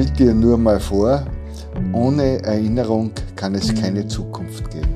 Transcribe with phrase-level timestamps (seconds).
[0.00, 1.26] Stell dir nur mal vor,
[1.92, 4.88] ohne Erinnerung kann es keine Zukunft geben.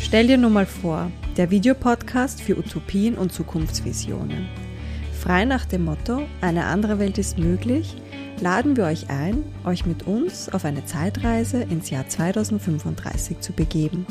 [0.00, 4.46] Stell dir nur mal vor, der Videopodcast für Utopien und Zukunftsvisionen.
[5.12, 7.96] Frei nach dem Motto, eine andere Welt ist möglich,
[8.42, 14.04] laden wir euch ein, euch mit uns auf eine Zeitreise ins Jahr 2035 zu begeben.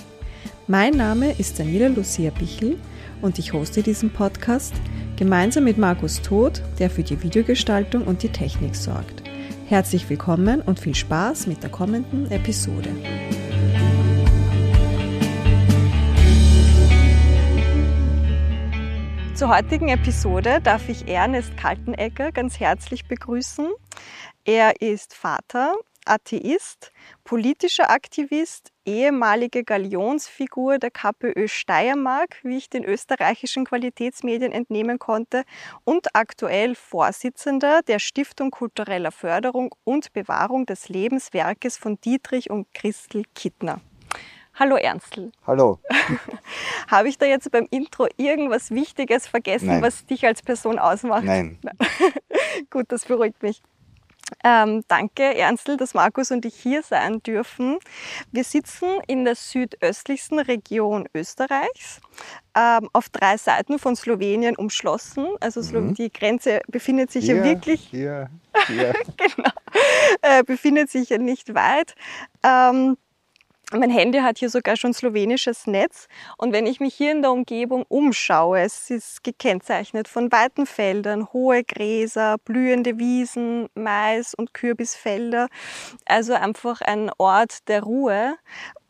[0.67, 2.79] Mein Name ist Daniela Lucia Bichel
[3.21, 4.73] und ich hoste diesen Podcast
[5.17, 9.21] gemeinsam mit Markus Todt, der für die Videogestaltung und die Technik sorgt.
[9.67, 12.89] Herzlich willkommen und viel Spaß mit der kommenden Episode.
[19.35, 23.67] Zur heutigen Episode darf ich Ernest Kaltenegger ganz herzlich begrüßen.
[24.45, 26.91] Er ist Vater, Atheist,
[27.23, 35.43] politischer Aktivist, ehemalige Galionsfigur der KPÖ Steiermark, wie ich den österreichischen Qualitätsmedien entnehmen konnte,
[35.83, 43.25] und aktuell Vorsitzender der Stiftung kultureller Förderung und Bewahrung des Lebenswerkes von Dietrich und Christel
[43.35, 43.79] Kittner.
[44.55, 45.31] Hallo Ernstl.
[45.45, 45.77] Hallo.
[46.87, 49.81] Habe ich da jetzt beim Intro irgendwas Wichtiges vergessen, Nein.
[49.83, 51.25] was dich als Person ausmacht?
[51.25, 51.59] Nein.
[52.71, 53.61] Gut, das beruhigt mich.
[54.43, 57.77] Ähm, danke, Ernstl, dass Markus und ich hier sein dürfen.
[58.31, 61.99] Wir sitzen in der südöstlichsten Region Österreichs,
[62.55, 65.27] ähm, auf drei Seiten von Slowenien umschlossen.
[65.39, 65.93] Also Mhm.
[65.93, 68.29] die Grenze befindet sich ja Hier, wirklich Hier,
[68.67, 68.93] hier.
[69.17, 69.51] genau,
[70.21, 71.95] äh, befindet sich ja nicht weit.
[72.43, 72.97] Ähm,
[73.79, 77.31] mein Handy hat hier sogar schon slowenisches Netz und wenn ich mich hier in der
[77.31, 85.47] Umgebung umschaue, es ist gekennzeichnet von weiten Feldern, hohe Gräser, blühende Wiesen, Mais und Kürbisfelder.
[86.05, 88.35] Also einfach ein Ort der Ruhe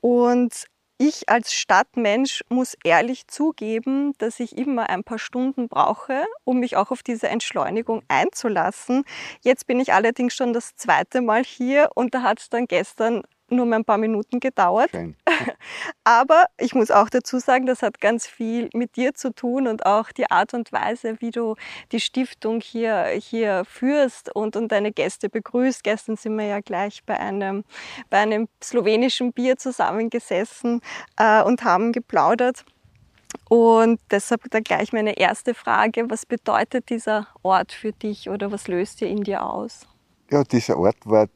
[0.02, 0.66] und
[1.04, 6.78] ich als Stadtmensch muss ehrlich zugeben, dass ich immer ein paar Stunden brauche, um mich
[6.78, 9.04] auch auf diese Entschleunigung einzulassen.
[9.42, 13.24] Jetzt bin ich allerdings schon das zweite Mal hier und da hat es dann gestern
[13.52, 14.90] nur mal ein paar Minuten gedauert.
[14.92, 15.16] Schön.
[16.04, 19.86] Aber ich muss auch dazu sagen, das hat ganz viel mit dir zu tun und
[19.86, 21.56] auch die Art und Weise, wie du
[21.92, 25.84] die Stiftung hier, hier führst und, und deine Gäste begrüßt.
[25.84, 27.64] Gestern sind wir ja gleich bei einem,
[28.10, 30.82] bei einem slowenischen Bier zusammengesessen
[31.18, 32.66] äh, und haben geplaudert.
[33.50, 38.68] Und deshalb dann gleich meine erste Frage, was bedeutet dieser Ort für dich oder was
[38.68, 39.88] löst ihr in dir aus?
[40.30, 41.28] Ja, dieser Ort war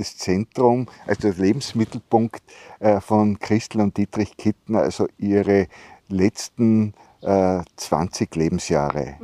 [0.00, 2.42] das Zentrum, also der Lebensmittelpunkt
[2.80, 5.68] äh, von Christel und Dietrich Kittner, also ihre
[6.08, 9.16] letzten äh, 20 Lebensjahre.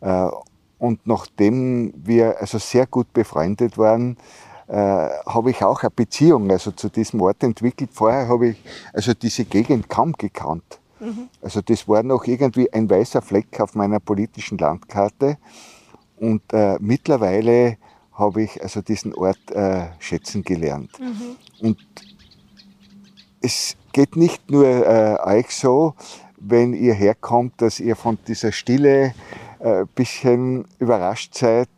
[0.00, 0.30] Äh,
[0.78, 4.16] und nachdem wir also sehr gut befreundet waren,
[4.68, 7.90] äh, habe ich auch eine Beziehung also zu diesem Ort entwickelt.
[7.92, 8.62] Vorher habe ich
[8.92, 10.78] also diese Gegend kaum gekannt.
[11.42, 15.38] Also das war noch irgendwie ein weißer Fleck auf meiner politischen Landkarte.
[16.16, 17.76] Und äh, mittlerweile
[18.18, 20.90] habe ich also diesen Ort äh, schätzen gelernt.
[21.60, 21.78] Und
[23.40, 25.94] es geht nicht nur äh, euch so,
[26.36, 29.14] wenn ihr herkommt, dass ihr von dieser Stille
[29.60, 31.68] ein äh, bisschen überrascht seid.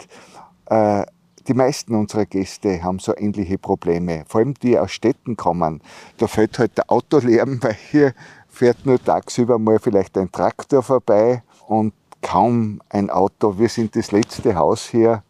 [0.67, 1.05] Äh,
[1.49, 5.81] die meisten unserer Gäste haben so ähnliche Probleme, vor allem die aus Städten kommen.
[6.19, 8.15] Da fällt halt der Autolärm, weil hier
[8.49, 13.59] fährt nur tagsüber mal vielleicht ein Traktor vorbei und kaum ein Auto.
[13.59, 15.23] Wir sind das letzte Haus hier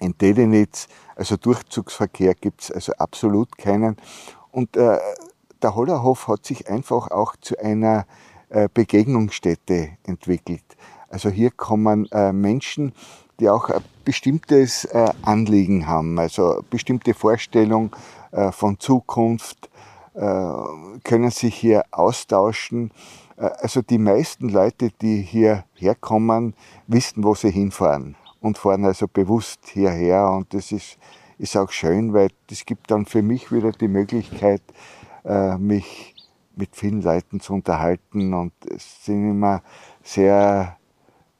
[0.00, 3.96] in Dedenitz, also Durchzugsverkehr gibt's also absolut keinen.
[4.52, 4.98] Und äh,
[5.62, 8.06] der Hollerhof hat sich einfach auch zu einer
[8.48, 10.64] äh, Begegnungsstätte entwickelt.
[11.08, 12.92] Also hier kommen äh, Menschen,
[13.40, 17.94] die auch ein bestimmtes äh, Anliegen haben, also bestimmte Vorstellung
[18.32, 19.70] äh, von Zukunft,
[20.14, 20.20] äh,
[21.04, 22.90] können sich hier austauschen.
[23.36, 26.54] Also die meisten Leute, die hier herkommen,
[26.86, 28.16] wissen, wo sie hinfahren
[28.46, 30.30] und fahren also bewusst hierher.
[30.30, 30.98] Und das ist,
[31.38, 34.62] ist auch schön, weil das gibt dann für mich wieder die Möglichkeit,
[35.24, 36.14] äh, mich
[36.54, 38.32] mit vielen Leuten zu unterhalten.
[38.32, 39.62] Und es sind immer
[40.02, 40.78] sehr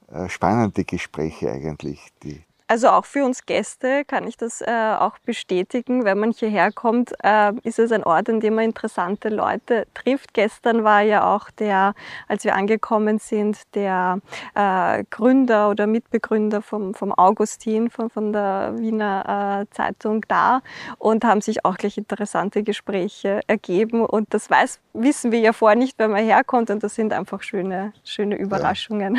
[0.09, 5.19] äh, spannende Gespräche eigentlich, die, Also auch für uns Gäste kann ich das äh, auch
[5.19, 6.05] bestätigen.
[6.05, 10.35] Wenn man hierher kommt, äh, ist es ein Ort, an dem man interessante Leute trifft.
[10.35, 11.95] Gestern war ja auch der,
[12.27, 14.19] als wir angekommen sind, der
[14.57, 20.61] äh, Gründer oder Mitbegründer vom, vom Augustin von, von der Wiener äh, Zeitung da
[20.99, 24.05] und haben sich auch gleich interessante Gespräche ergeben.
[24.05, 27.45] Und das weiß, wissen wir ja vorher nicht, wenn man herkommt und das sind einfach
[27.45, 29.19] schöne, schöne Überraschungen.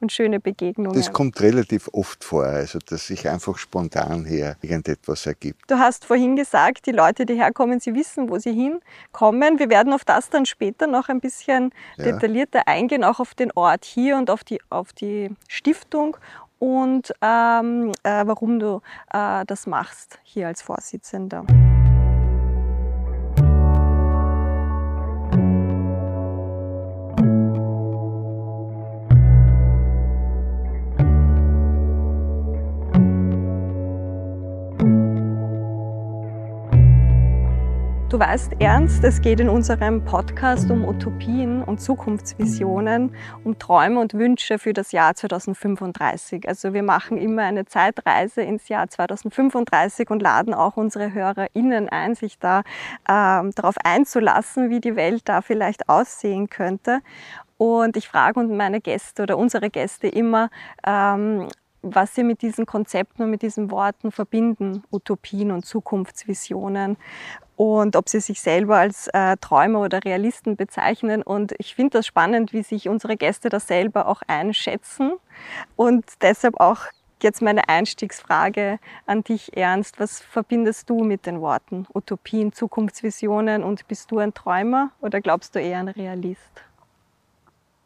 [0.00, 0.96] Und schöne Begegnungen.
[0.96, 5.70] Das kommt relativ oft vor, also dass sich einfach spontan hier irgendetwas ergibt.
[5.70, 9.58] Du hast vorhin gesagt, die Leute, die herkommen, sie wissen, wo sie hinkommen.
[9.58, 12.04] Wir werden auf das dann später noch ein bisschen ja.
[12.04, 16.16] detaillierter eingehen, auch auf den Ort hier und auf die, auf die Stiftung
[16.58, 18.82] und ähm, äh, warum du
[19.12, 21.44] äh, das machst hier als Vorsitzender.
[38.20, 44.58] Weißt, Ernst, es geht in unserem Podcast um Utopien und Zukunftsvisionen, um Träume und Wünsche
[44.58, 46.46] für das Jahr 2035.
[46.46, 52.14] Also wir machen immer eine Zeitreise ins Jahr 2035 und laden auch unsere HörerInnen ein,
[52.14, 52.60] sich da
[53.08, 57.00] äh, darauf einzulassen, wie die Welt da vielleicht aussehen könnte.
[57.56, 60.50] Und ich frage meine Gäste oder unsere Gäste immer,
[60.86, 61.48] ähm,
[61.80, 66.98] was sie mit diesen Konzepten und mit diesen Worten verbinden, Utopien und Zukunftsvisionen
[67.60, 71.20] und ob sie sich selber als äh, Träumer oder Realisten bezeichnen.
[71.20, 75.12] Und ich finde das spannend, wie sich unsere Gäste da selber auch einschätzen.
[75.76, 76.86] Und deshalb auch
[77.22, 80.00] jetzt meine Einstiegsfrage an dich, Ernst.
[80.00, 85.54] Was verbindest du mit den Worten Utopien, Zukunftsvisionen und bist du ein Träumer oder glaubst
[85.54, 86.64] du eher ein Realist?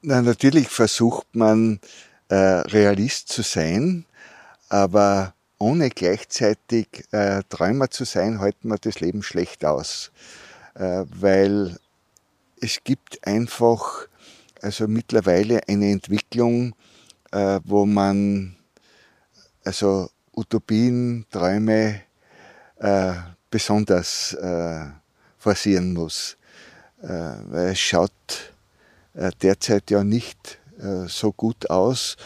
[0.02, 1.80] Na, natürlich versucht man,
[2.28, 4.06] äh, Realist zu sein,
[4.68, 10.10] aber ohne gleichzeitig äh, Träumer zu sein, halten wir das Leben schlecht aus.
[10.74, 11.78] Äh, weil
[12.60, 14.08] es gibt einfach
[14.60, 16.74] also mittlerweile eine Entwicklung,
[17.32, 18.56] äh, wo man
[19.64, 22.02] also Utopien, Träume
[22.76, 23.12] äh,
[23.50, 24.86] besonders äh,
[25.38, 26.36] forcieren muss.
[27.02, 28.12] Äh, weil es schaut
[29.42, 30.58] derzeit ja nicht
[31.06, 32.16] so gut aus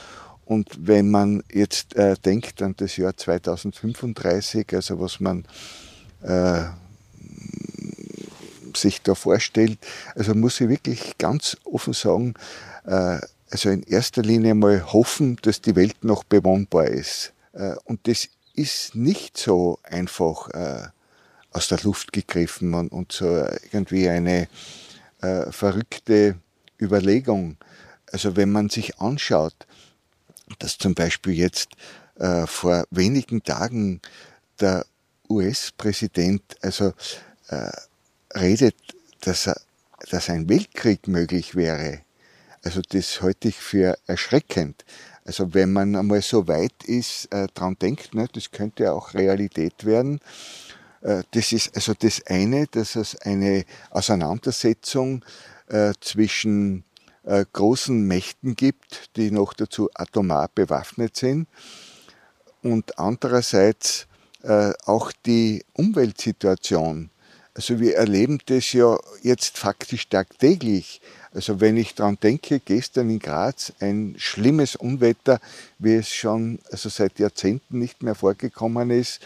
[0.49, 5.45] und wenn man jetzt äh, denkt an das Jahr 2035, also was man
[6.23, 6.65] äh,
[8.75, 9.79] sich da vorstellt,
[10.15, 12.33] also muss ich wirklich ganz offen sagen,
[12.87, 13.19] äh,
[13.51, 17.35] also in erster Linie mal hoffen, dass die Welt noch bewohnbar ist.
[17.53, 20.89] Äh, und das ist nicht so einfach äh,
[21.51, 24.49] aus der Luft gegriffen und, und so irgendwie eine
[25.21, 26.37] äh, verrückte
[26.81, 27.59] Überlegung.
[28.11, 29.67] Also wenn man sich anschaut,
[30.59, 31.71] dass zum Beispiel jetzt
[32.19, 34.01] äh, vor wenigen Tagen
[34.61, 34.85] der
[35.29, 36.93] US-Präsident also
[37.49, 37.71] äh,
[38.35, 38.77] redet,
[39.21, 39.61] dass, er,
[40.11, 42.01] dass ein Weltkrieg möglich wäre.
[42.63, 44.85] Also das halte ich für erschreckend.
[45.25, 49.85] Also wenn man einmal so weit ist, äh, dran denkt, ne, das könnte auch Realität
[49.85, 50.21] werden.
[51.03, 55.25] Äh, das ist also das eine, dass es eine Auseinandersetzung
[55.69, 56.85] äh, zwischen
[57.29, 61.47] äh, großen Mächten gibt, die noch dazu atomar bewaffnet sind.
[62.63, 64.07] Und andererseits
[64.43, 67.11] äh, auch die Umweltsituation.
[67.55, 71.01] Also wir erleben das ja jetzt faktisch tagtäglich.
[71.33, 75.41] Also wenn ich daran denke, gestern in Graz ein schlimmes Unwetter,
[75.79, 79.21] wie es schon also seit Jahrzehnten nicht mehr vorgekommen ist.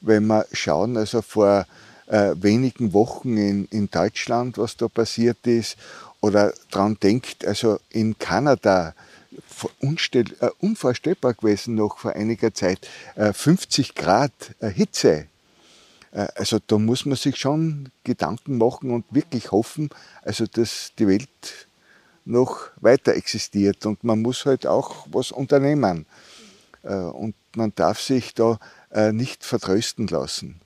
[0.00, 1.66] Wenn wir schauen, also vor
[2.06, 5.76] äh, wenigen Wochen in, in Deutschland, was da passiert ist
[6.20, 8.94] oder daran denkt, also in Kanada,
[10.12, 15.26] äh, unvorstellbar gewesen noch vor einiger Zeit, äh, 50 Grad äh, Hitze.
[16.12, 19.90] Äh, also da muss man sich schon Gedanken machen und wirklich hoffen,
[20.22, 21.68] also dass die Welt
[22.24, 26.06] noch weiter existiert und man muss halt auch was unternehmen.
[26.82, 28.58] Äh, und man darf sich da
[28.90, 30.60] äh, nicht vertrösten lassen.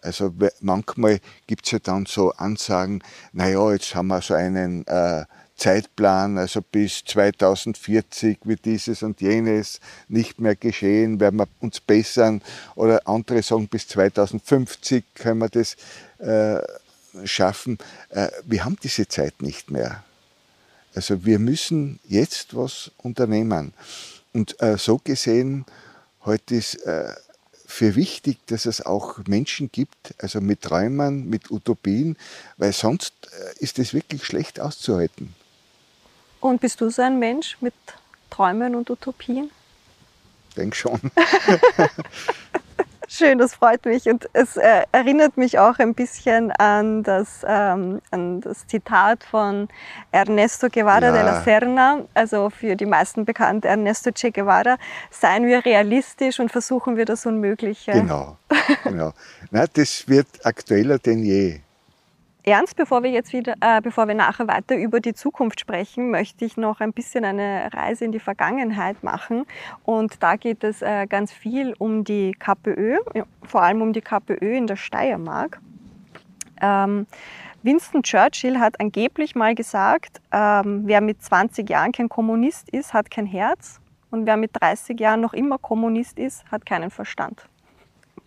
[0.00, 3.02] Also manchmal gibt es ja dann so Ansagen,
[3.32, 5.24] naja, jetzt haben wir so einen äh,
[5.56, 12.42] Zeitplan, also bis 2040 wird dieses und jenes nicht mehr geschehen, werden wir uns bessern.
[12.76, 15.76] Oder andere sagen, bis 2050 können wir das
[16.18, 16.62] äh,
[17.24, 17.78] schaffen.
[18.10, 20.04] Äh, wir haben diese Zeit nicht mehr.
[20.94, 23.72] Also wir müssen jetzt was unternehmen.
[24.32, 25.66] Und äh, so gesehen,
[26.24, 27.12] heute ist äh,
[27.68, 32.16] für wichtig, dass es auch Menschen gibt, also mit Träumen, mit Utopien,
[32.56, 35.34] weil sonst äh, ist es wirklich schlecht auszuhalten.
[36.40, 37.74] Und bist du so ein Mensch mit
[38.30, 39.50] Träumen und Utopien?
[40.48, 40.98] Ich denke schon.
[43.10, 44.06] Schön, das freut mich.
[44.06, 49.68] Und es äh, erinnert mich auch ein bisschen an das, ähm, an das Zitat von
[50.12, 51.12] Ernesto Guevara ja.
[51.12, 54.76] de la Serna, also für die meisten bekannt Ernesto Che Guevara.
[55.10, 57.92] Seien wir realistisch und versuchen wir das Unmögliche.
[57.92, 58.36] Genau,
[58.84, 59.14] genau.
[59.50, 61.60] Na, das wird aktueller denn je.
[62.48, 66.44] Ernst, bevor wir jetzt wieder, äh, bevor wir nachher weiter über die Zukunft sprechen, möchte
[66.44, 69.44] ich noch ein bisschen eine Reise in die Vergangenheit machen.
[69.84, 72.98] Und da geht es äh, ganz viel um die KPÖ,
[73.42, 75.60] vor allem um die KPÖ in der Steiermark.
[76.62, 77.06] Ähm,
[77.62, 83.10] Winston Churchill hat angeblich mal gesagt, ähm, wer mit 20 Jahren kein Kommunist ist, hat
[83.10, 83.80] kein Herz.
[84.10, 87.46] Und wer mit 30 Jahren noch immer Kommunist ist, hat keinen Verstand.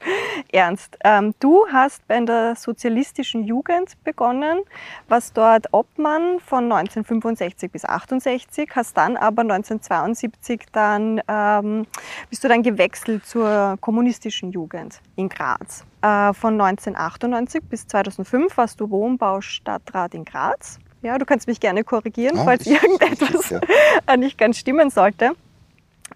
[0.51, 4.61] Ernst, ähm, du hast bei der sozialistischen Jugend begonnen,
[5.07, 11.87] was dort Obmann von 1965 bis 68, hast dann aber 1972 dann ähm,
[12.29, 15.85] bist du dann gewechselt zur kommunistischen Jugend in Graz.
[16.01, 20.79] Äh, von 1998 bis 2005 warst du Wohnbaustadtrat in Graz.
[21.01, 24.17] Ja, du kannst mich gerne korrigieren, ah, falls irgendetwas ja.
[24.17, 25.31] nicht ganz stimmen sollte.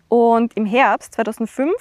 [0.07, 1.73] Und im Herbst 2005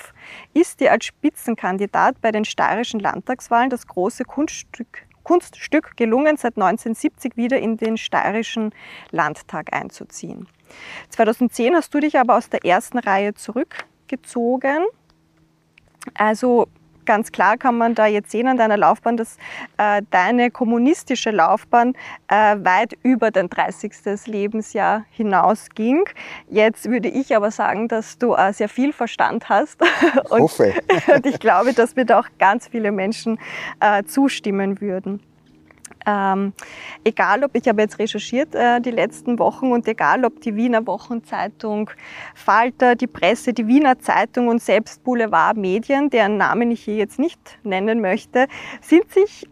[0.54, 7.36] ist dir als Spitzenkandidat bei den steirischen Landtagswahlen das große Kunststück, Kunststück gelungen, seit 1970
[7.36, 8.72] wieder in den steirischen
[9.10, 10.48] Landtag einzuziehen.
[11.10, 14.84] 2010 hast du dich aber aus der ersten Reihe zurückgezogen.
[16.14, 16.68] Also
[17.06, 19.36] ganz klar kann man da jetzt sehen an deiner Laufbahn, dass
[19.76, 21.94] äh, deine kommunistische Laufbahn
[22.28, 23.92] äh, weit über dein 30.
[24.26, 26.04] Lebensjahr hinausging.
[26.48, 29.80] Jetzt würde ich aber sagen, dass du äh, sehr viel Verstand hast.
[30.30, 30.74] und, Hoffe.
[31.14, 33.38] und ich glaube, dass mir da auch ganz viele Menschen
[33.80, 35.20] äh, zustimmen würden.
[36.06, 36.52] Ähm,
[37.04, 40.86] egal, ob ich habe jetzt recherchiert äh, die letzten Wochen und egal, ob die Wiener
[40.86, 41.90] Wochenzeitung,
[42.34, 47.18] Falter, die Presse, die Wiener Zeitung und selbst Boulevard Medien, deren Namen ich hier jetzt
[47.18, 48.46] nicht nennen möchte,
[48.80, 49.46] sind sich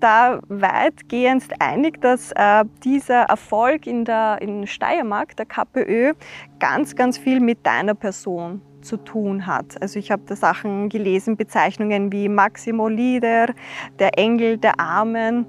[0.00, 6.12] da weitgehend einig, dass äh, dieser Erfolg in der in Steiermark, der KPÖ,
[6.58, 9.80] ganz, ganz viel mit deiner Person zu tun hat.
[9.80, 13.54] Also ich habe da Sachen gelesen, Bezeichnungen wie Maximo Lieder,
[13.98, 15.46] der Engel der Armen,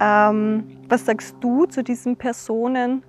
[0.00, 3.02] ähm, was sagst du zu diesem Personenkult?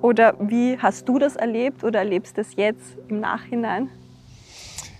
[0.00, 3.88] Oder wie hast du das erlebt oder erlebst das jetzt im Nachhinein?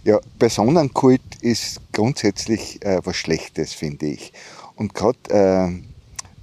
[0.04, 4.32] Ja, Personenkult ist grundsätzlich äh, was Schlechtes, finde ich.
[4.76, 5.68] Und gerade äh,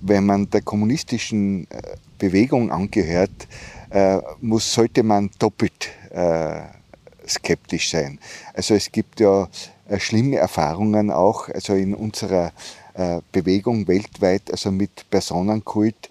[0.01, 1.81] wenn man der kommunistischen äh,
[2.17, 3.47] Bewegung angehört,
[3.89, 6.61] äh, muss, sollte man doppelt äh,
[7.27, 8.19] skeptisch sein.
[8.53, 9.47] Also es gibt ja
[9.87, 12.51] äh, schlimme Erfahrungen auch, also in unserer
[13.31, 16.09] Bewegung weltweit, also mit Personenkult.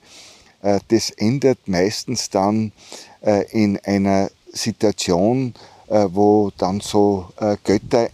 [0.62, 2.72] Äh, das endet meistens dann
[3.20, 5.54] äh, in einer Situation,
[5.90, 7.28] wo dann so
[7.64, 8.10] Götter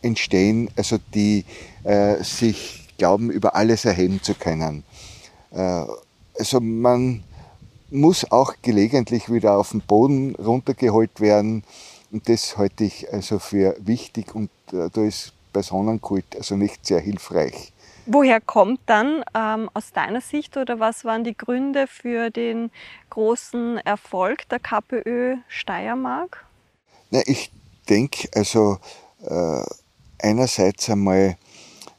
[0.00, 1.44] entstehen, also die
[2.20, 4.84] sich glauben, über alles erheben zu können.
[5.50, 7.24] Also man
[7.90, 11.64] muss auch gelegentlich wieder auf den Boden runtergeholt werden.
[12.10, 17.72] Und das halte ich also für wichtig und da ist Personenkult also nicht sehr hilfreich.
[18.12, 22.72] Woher kommt dann ähm, aus deiner Sicht oder was waren die Gründe für den
[23.08, 26.44] großen Erfolg der KPÖ Steiermark?
[27.12, 27.52] Na, ich
[27.88, 28.78] denke, also
[29.24, 29.62] äh,
[30.18, 31.36] einerseits einmal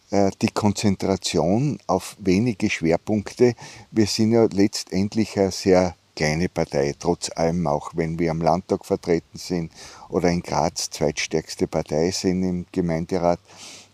[0.10, 3.56] äh, die Konzentration auf wenige Schwerpunkte.
[3.92, 8.84] Wir sind ja letztendlich eine sehr kleine Partei, trotz allem auch wenn wir am Landtag
[8.84, 9.72] vertreten sind
[10.10, 13.40] oder in Graz zweitstärkste Partei sind im Gemeinderat,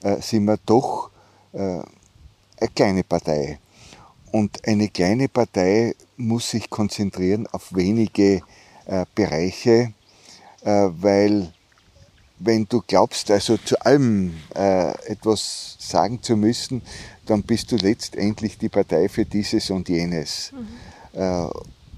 [0.02, 1.12] äh, sind wir doch
[1.54, 1.84] äh,
[2.58, 3.60] eine kleine Partei.
[4.32, 8.42] Und eine kleine Partei muss sich konzentrieren auf wenige
[8.86, 9.94] äh, Bereiche,
[10.64, 11.54] äh, weil
[12.40, 16.82] wenn du glaubst, also zu allem äh, etwas sagen zu müssen,
[17.26, 20.52] dann bist du letztendlich die Partei für dieses und jenes.
[20.52, 21.20] Mhm.
[21.20, 21.48] Äh,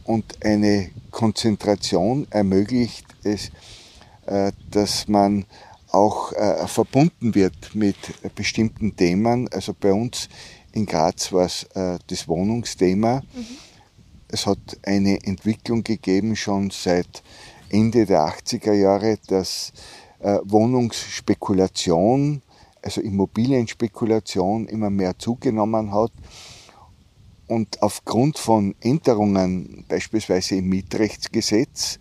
[0.05, 3.51] und eine Konzentration ermöglicht es,
[4.25, 5.45] äh, dass man
[5.91, 7.95] auch äh, verbunden wird mit
[8.35, 9.47] bestimmten Themen.
[9.49, 10.29] Also bei uns
[10.71, 13.21] in Graz war es äh, das Wohnungsthema.
[13.33, 13.45] Mhm.
[14.27, 17.23] Es hat eine Entwicklung gegeben schon seit
[17.69, 19.73] Ende der 80er Jahre, dass
[20.19, 22.41] äh, Wohnungsspekulation,
[22.81, 26.11] also Immobilienspekulation immer mehr zugenommen hat.
[27.47, 31.99] Und aufgrund von Änderungen, beispielsweise im Mietrechtsgesetz,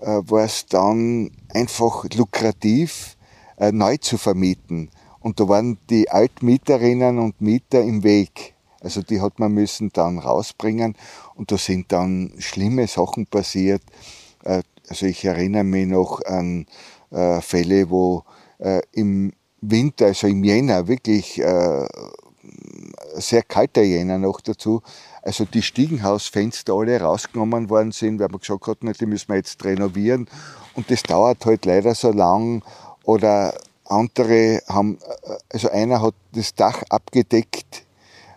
[0.00, 3.16] war es dann einfach lukrativ,
[3.56, 4.90] äh, neu zu vermieten.
[5.20, 8.54] Und da waren die Altmieterinnen und Mieter im Weg.
[8.80, 10.94] Also die hat man müssen dann rausbringen
[11.34, 13.82] und da sind dann schlimme Sachen passiert.
[14.42, 16.66] Äh, also ich erinnere mich noch an
[17.40, 18.24] Fälle, wo
[18.90, 21.40] im Winter, also im Jänner, wirklich
[23.14, 24.82] sehr kalter Jänner noch dazu,
[25.24, 29.64] also die Stiegenhausfenster alle rausgenommen worden sind, weil man gesagt hat, die müssen wir jetzt
[29.64, 30.28] renovieren.
[30.74, 32.62] Und das dauert halt leider so lang.
[33.04, 33.54] Oder
[33.86, 34.98] andere haben,
[35.50, 37.84] also einer hat das Dach abgedeckt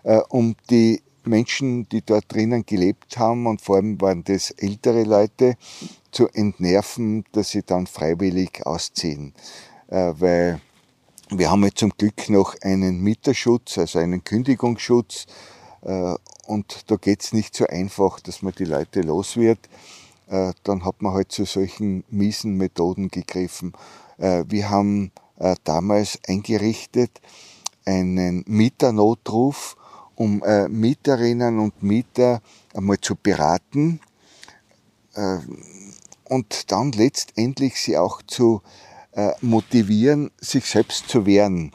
[0.02, 5.04] äh, um die Menschen, die dort drinnen gelebt haben, und vor allem waren das ältere
[5.04, 5.56] Leute,
[6.10, 9.34] zu entnerven, dass sie dann freiwillig ausziehen.
[9.88, 10.60] Äh, weil
[11.30, 15.26] wir haben jetzt zum Glück noch einen Mieterschutz, also einen Kündigungsschutz.
[15.88, 16.16] Äh,
[16.46, 19.58] und da geht es nicht so einfach, dass man die Leute los wird.
[20.28, 23.72] Äh, dann hat man halt zu solchen miesen Methoden gegriffen.
[24.18, 25.10] Äh, wir haben
[25.62, 27.20] damals eingerichtet
[27.84, 29.76] einen Mieternotruf,
[30.16, 32.42] um Mieterinnen und Mieter
[32.74, 34.00] einmal zu beraten
[36.24, 38.62] und dann letztendlich sie auch zu
[39.42, 41.70] motivieren, sich selbst zu wehren.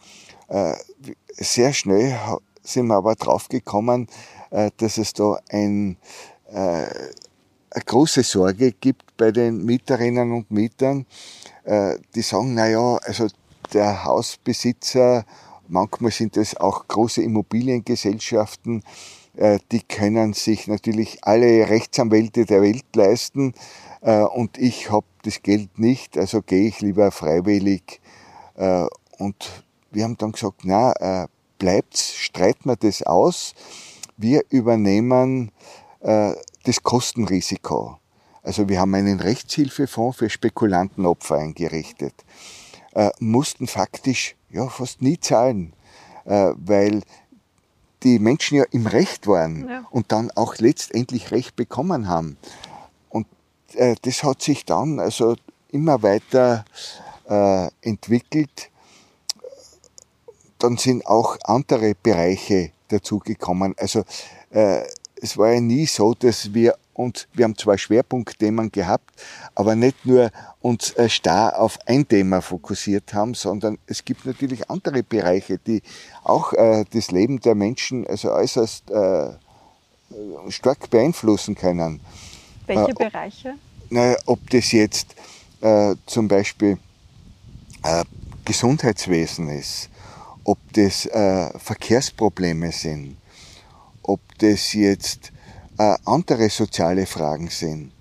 [1.38, 2.20] Sehr schnell
[2.63, 4.08] sind wir aber draufgekommen,
[4.51, 5.98] äh, dass es da ein,
[6.46, 11.08] eine große Sorge gibt bei den Mieterinnen und Mietern.
[11.65, 13.27] Die sagen, na ja, also
[13.74, 15.25] der Hausbesitzer,
[15.67, 18.84] manchmal sind es auch große Immobiliengesellschaften,
[19.72, 23.55] die können sich natürlich alle Rechtsanwälte der Welt leisten
[24.03, 28.01] äh, und ich habe das Geld nicht, also gehe ich lieber freiwillig.
[28.55, 28.86] Äh,
[29.17, 30.91] und wir haben dann gesagt, na,
[31.24, 31.27] äh,
[31.63, 33.53] bleibt's, streiten wir das aus.
[34.17, 35.51] Wir übernehmen
[36.01, 37.98] das Kostenrisiko.
[38.43, 42.13] Also wir haben einen Rechtshilfefonds für Spekulantenopfer eingerichtet.
[43.20, 45.74] mussten faktisch ja fast nie zahlen,
[46.25, 47.01] weil
[48.03, 49.86] die Menschen ja im Recht waren ja.
[49.89, 52.38] und dann auch letztendlich Recht bekommen haben.
[53.75, 55.36] Äh, das hat sich dann also
[55.70, 56.65] immer weiter
[57.29, 58.70] äh, entwickelt.
[60.63, 63.75] Dann sind auch andere Bereiche dazugekommen.
[63.77, 64.05] Also
[64.51, 64.84] äh,
[65.22, 69.12] es war ja nie so, dass wir uns, wir haben zwar Schwerpunktthemen gehabt,
[69.55, 74.70] aber nicht nur uns äh, starr auf ein Thema fokussiert haben, sondern es gibt natürlich
[74.70, 75.82] andere Bereiche, die
[76.24, 79.32] auch äh, das Leben der Menschen also äußerst äh,
[80.48, 82.00] stark beeinflussen können.
[82.67, 83.55] Welche äh, Bereiche?
[83.89, 85.13] Naja, ob das jetzt
[85.60, 86.78] äh, zum Beispiel
[87.84, 88.06] äh,
[88.45, 89.89] Gesundheitswesen ist,
[90.43, 93.17] ob das äh, Verkehrsprobleme sind,
[94.01, 95.32] ob das jetzt
[95.77, 97.91] äh, andere soziale Fragen sind.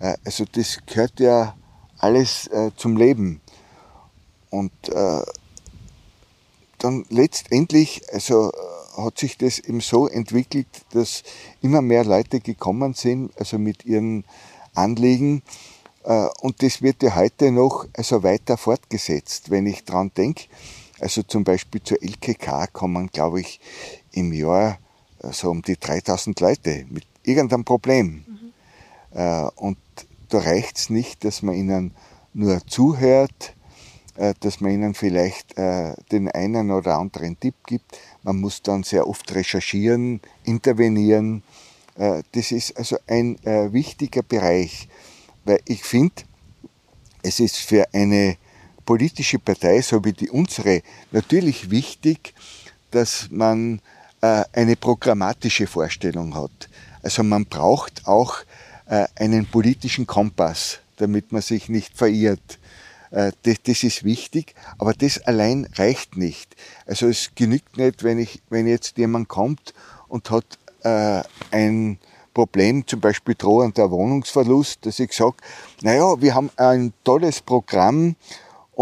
[0.00, 1.56] Äh, also das gehört ja
[1.98, 3.40] alles äh, zum Leben.
[4.50, 4.72] Und
[6.78, 8.52] dann letztendlich, also
[8.96, 11.22] hat sich das eben so entwickelt, dass
[11.60, 14.24] immer mehr Leute gekommen sind, also mit ihren
[14.74, 15.42] Anliegen.
[16.04, 19.50] Äh, und das wird ja heute noch also weiter fortgesetzt.
[19.50, 20.44] Wenn ich dran denke,
[21.02, 23.60] also zum Beispiel zur LKK kommen, glaube ich,
[24.12, 24.78] im Jahr
[25.22, 28.24] äh, so um die 3000 Leute mit irgendeinem Problem.
[28.26, 28.52] Mhm.
[29.56, 29.76] Und
[30.30, 31.94] da reicht es nicht, dass man ihnen
[32.32, 33.54] nur zuhört,
[34.40, 37.98] dass man ihnen vielleicht den einen oder anderen Tipp gibt.
[38.22, 41.42] Man muss dann sehr oft recherchieren, intervenieren
[41.96, 44.88] äh, das ist also ein äh, wichtiger Bereich,
[45.44, 46.22] weil ich finde,
[47.22, 48.36] es ist für eine
[48.84, 52.34] politische Partei, so wie die unsere, natürlich wichtig,
[52.90, 53.80] dass man
[54.20, 56.68] äh, eine programmatische Vorstellung hat.
[57.02, 58.38] Also man braucht auch
[59.16, 62.58] einen politischen Kompass, damit man sich nicht verirrt.
[63.10, 66.56] Das, ist wichtig, aber das allein reicht nicht.
[66.86, 69.72] Also es genügt nicht, wenn, ich, wenn jetzt jemand kommt
[70.08, 71.98] und hat äh, ein
[72.34, 75.36] Problem, zum Beispiel drohender Wohnungsverlust, dass ich sage,
[75.82, 78.16] naja, wir haben ein tolles Programm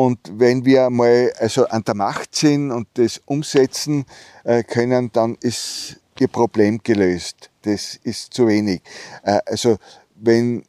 [0.03, 4.07] und wenn wir mal also an der Macht sind und das umsetzen
[4.45, 7.51] äh, können, dann ist ihr Problem gelöst.
[7.63, 8.81] Das ist zu wenig.
[9.25, 9.77] Äh, also
[10.15, 10.65] wenn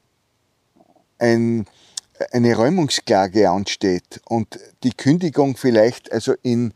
[1.18, 1.66] ein,
[2.34, 6.74] eine Räumungsklage ansteht und die Kündigung vielleicht also in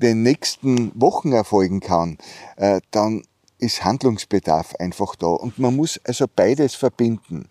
[0.00, 2.16] den nächsten Wochen erfolgen kann,
[2.58, 3.24] äh, dann
[3.58, 5.26] ist Handlungsbedarf einfach da.
[5.26, 7.48] Und man muss also beides verbinden.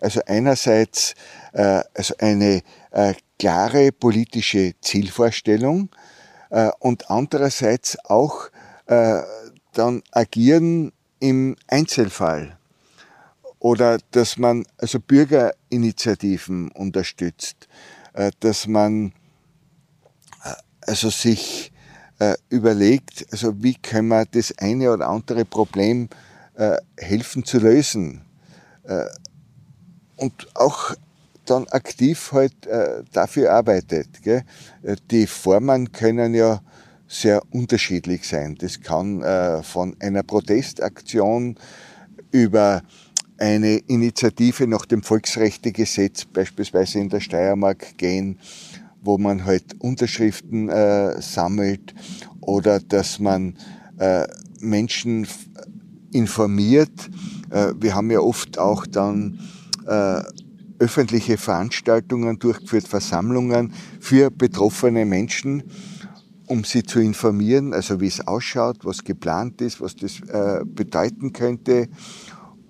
[0.00, 1.14] Also einerseits
[1.52, 5.90] äh, also eine äh, klare politische Zielvorstellung
[6.50, 8.50] äh, und andererseits auch
[8.86, 9.20] äh,
[9.72, 12.58] dann agieren im Einzelfall.
[13.58, 17.68] Oder dass man also Bürgerinitiativen unterstützt,
[18.14, 19.12] äh, dass man
[20.44, 21.72] äh, also sich
[22.18, 26.08] äh, überlegt, also wie können wir das eine oder andere Problem
[26.54, 28.22] äh, helfen zu lösen.
[30.20, 30.94] Und auch
[31.46, 34.22] dann aktiv halt äh, dafür arbeitet.
[34.22, 34.44] Gell?
[34.82, 36.60] Äh, die Formen können ja
[37.08, 38.56] sehr unterschiedlich sein.
[38.60, 41.56] Das kann äh, von einer Protestaktion
[42.30, 42.82] über
[43.38, 48.38] eine Initiative nach dem Volksrechtegesetz beispielsweise in der Steiermark gehen,
[49.02, 51.94] wo man halt Unterschriften äh, sammelt
[52.42, 53.56] oder dass man
[53.98, 54.26] äh,
[54.60, 55.26] Menschen
[56.12, 57.10] informiert.
[57.50, 59.40] Äh, wir haben ja oft auch dann
[59.86, 60.22] äh,
[60.78, 65.62] öffentliche Veranstaltungen durchgeführt, Versammlungen für betroffene Menschen,
[66.46, 71.32] um sie zu informieren, also wie es ausschaut, was geplant ist, was das äh, bedeuten
[71.32, 71.88] könnte.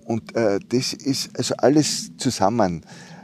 [0.05, 2.81] Und äh, das ist also alles zusammen,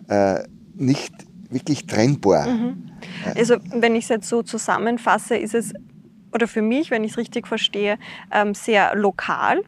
[0.08, 0.39] äh,
[0.76, 1.13] nicht
[1.50, 2.47] wirklich trennbar.
[2.47, 2.91] Mhm.
[3.36, 5.73] Also wenn ich es jetzt so zusammenfasse, ist es,
[6.34, 8.00] oder für mich, wenn ich es richtig verstehe,
[8.32, 9.62] ähm, sehr lokal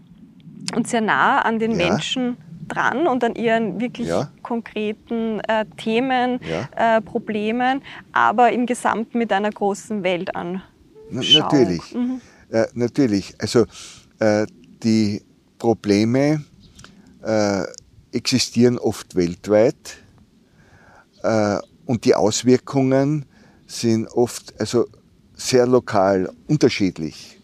[0.76, 1.90] und sehr nah an den ja.
[1.90, 2.38] Menschen
[2.70, 4.32] dran und an ihren wirklich ja.
[4.42, 6.98] konkreten äh, Themen, ja.
[6.98, 7.82] äh, Problemen,
[8.14, 10.62] aber im Gesamten mit einer großen Welt an.
[11.10, 12.22] Natürlich, mhm.
[12.50, 13.36] äh, natürlich.
[13.40, 13.66] Also
[14.20, 14.46] äh,
[14.84, 15.22] die
[15.58, 16.44] Probleme
[17.24, 17.64] äh,
[18.12, 19.98] existieren oft weltweit
[21.24, 23.26] äh, und die Auswirkungen
[23.68, 24.88] sind oft also
[25.36, 27.39] sehr lokal unterschiedlich.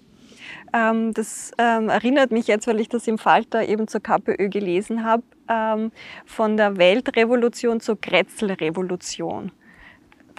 [0.75, 5.05] Ähm, das ähm, erinnert mich jetzt, weil ich das im Falter eben zur KPÖ gelesen
[5.05, 5.91] habe, ähm,
[6.25, 9.51] von der Weltrevolution zur Kretzelrevolution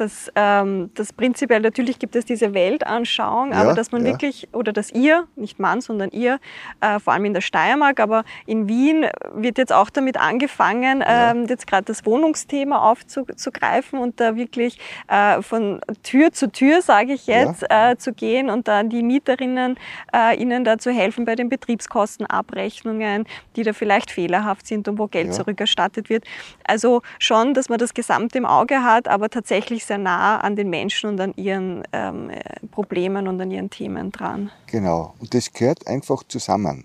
[0.01, 4.13] dass ähm, das prinzipiell natürlich gibt es diese Weltanschauung, ja, aber dass man ja.
[4.13, 6.39] wirklich, oder dass ihr, nicht Mann, sondern ihr,
[6.81, 11.31] äh, vor allem in der Steiermark, aber in Wien wird jetzt auch damit angefangen, ja.
[11.31, 14.79] ähm, jetzt gerade das Wohnungsthema aufzugreifen und da wirklich
[15.09, 19.79] äh, von Tür zu Tür, sage ich jetzt, äh, zu gehen und dann die Mieterinnen
[20.15, 23.25] äh, ihnen da zu helfen bei den Betriebskostenabrechnungen,
[23.57, 26.25] die da vielleicht fehlerhaft sind und wo Geld zurückerstattet wird.
[26.65, 30.71] Also schon, dass man das Gesamte im Auge hat, aber tatsächlich sehr nah an den
[30.71, 34.51] Menschen und an ihren ähm, äh, Problemen und an ihren Themen dran.
[34.67, 36.85] Genau, und das gehört einfach zusammen,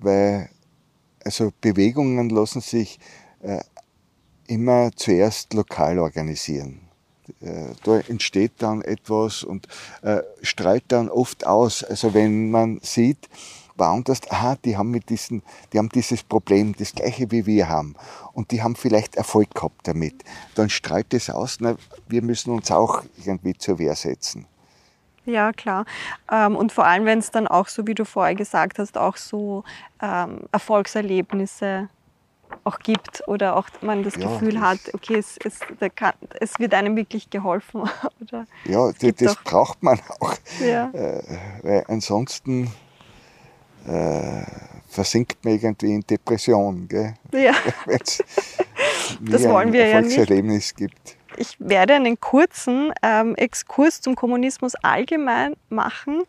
[0.00, 0.48] weil
[1.24, 2.98] also Bewegungen lassen sich
[3.42, 3.60] äh,
[4.46, 6.80] immer zuerst lokal organisieren.
[7.40, 9.66] Äh, da entsteht dann etwas und
[10.02, 11.82] äh, strahlt dann oft aus.
[11.82, 13.28] Also wenn man sieht,
[13.76, 17.94] woanders, aha, die haben mit diesen, die haben dieses Problem, das gleiche wie wir haben.
[18.32, 20.22] Und die haben vielleicht Erfolg gehabt damit.
[20.54, 21.76] Dann strahlt es aus, na,
[22.08, 24.46] wir müssen uns auch irgendwie zur Wehr setzen.
[25.26, 25.86] Ja, klar.
[26.30, 29.16] Ähm, und vor allem, wenn es dann auch, so wie du vorher gesagt hast, auch
[29.16, 29.64] so
[30.02, 31.88] ähm, Erfolgserlebnisse
[32.62, 35.58] auch gibt oder auch man das ja, Gefühl das hat, okay, es, es,
[35.94, 37.82] kann, es, wird einem wirklich geholfen.
[38.20, 40.34] Oder ja, das, das braucht man auch.
[40.60, 40.90] Ja.
[40.90, 41.22] Äh,
[41.62, 42.70] weil ansonsten
[43.86, 44.44] äh,
[44.88, 46.88] versinkt man irgendwie in Depression.
[46.88, 47.14] Gell?
[47.32, 47.52] Ja.
[49.20, 50.76] das wollen wir ja nicht.
[50.76, 51.16] gibt.
[51.36, 56.22] Ich werde einen kurzen ähm, Exkurs zum Kommunismus allgemein machen,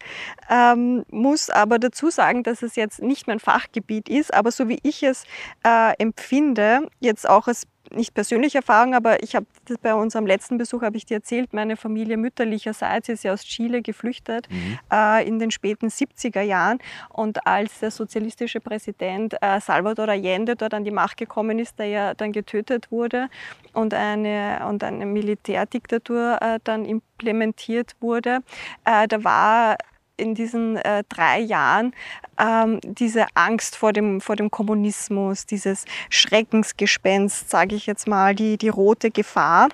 [0.49, 4.79] ähm, muss aber dazu sagen, dass es jetzt nicht mein Fachgebiet ist, aber so wie
[4.81, 5.25] ich es
[5.63, 9.45] äh, empfinde, jetzt auch als nicht persönliche Erfahrung, aber ich habe
[9.81, 13.81] bei unserem letzten Besuch habe ich dir erzählt, meine Familie mütterlicherseits ist ja aus Chile
[13.81, 14.79] geflüchtet mhm.
[14.91, 20.73] äh, in den späten 70er Jahren und als der sozialistische Präsident äh, Salvador Allende dort
[20.73, 23.29] an die Macht gekommen ist, der ja dann getötet wurde
[23.73, 28.39] und eine und eine Militärdiktatur äh, dann implementiert wurde,
[28.85, 29.77] äh, da war
[30.17, 31.93] in diesen äh, drei Jahren
[32.37, 38.57] ähm, diese Angst vor dem, vor dem Kommunismus, dieses Schreckensgespenst, sage ich jetzt mal, die,
[38.57, 39.69] die rote Gefahr.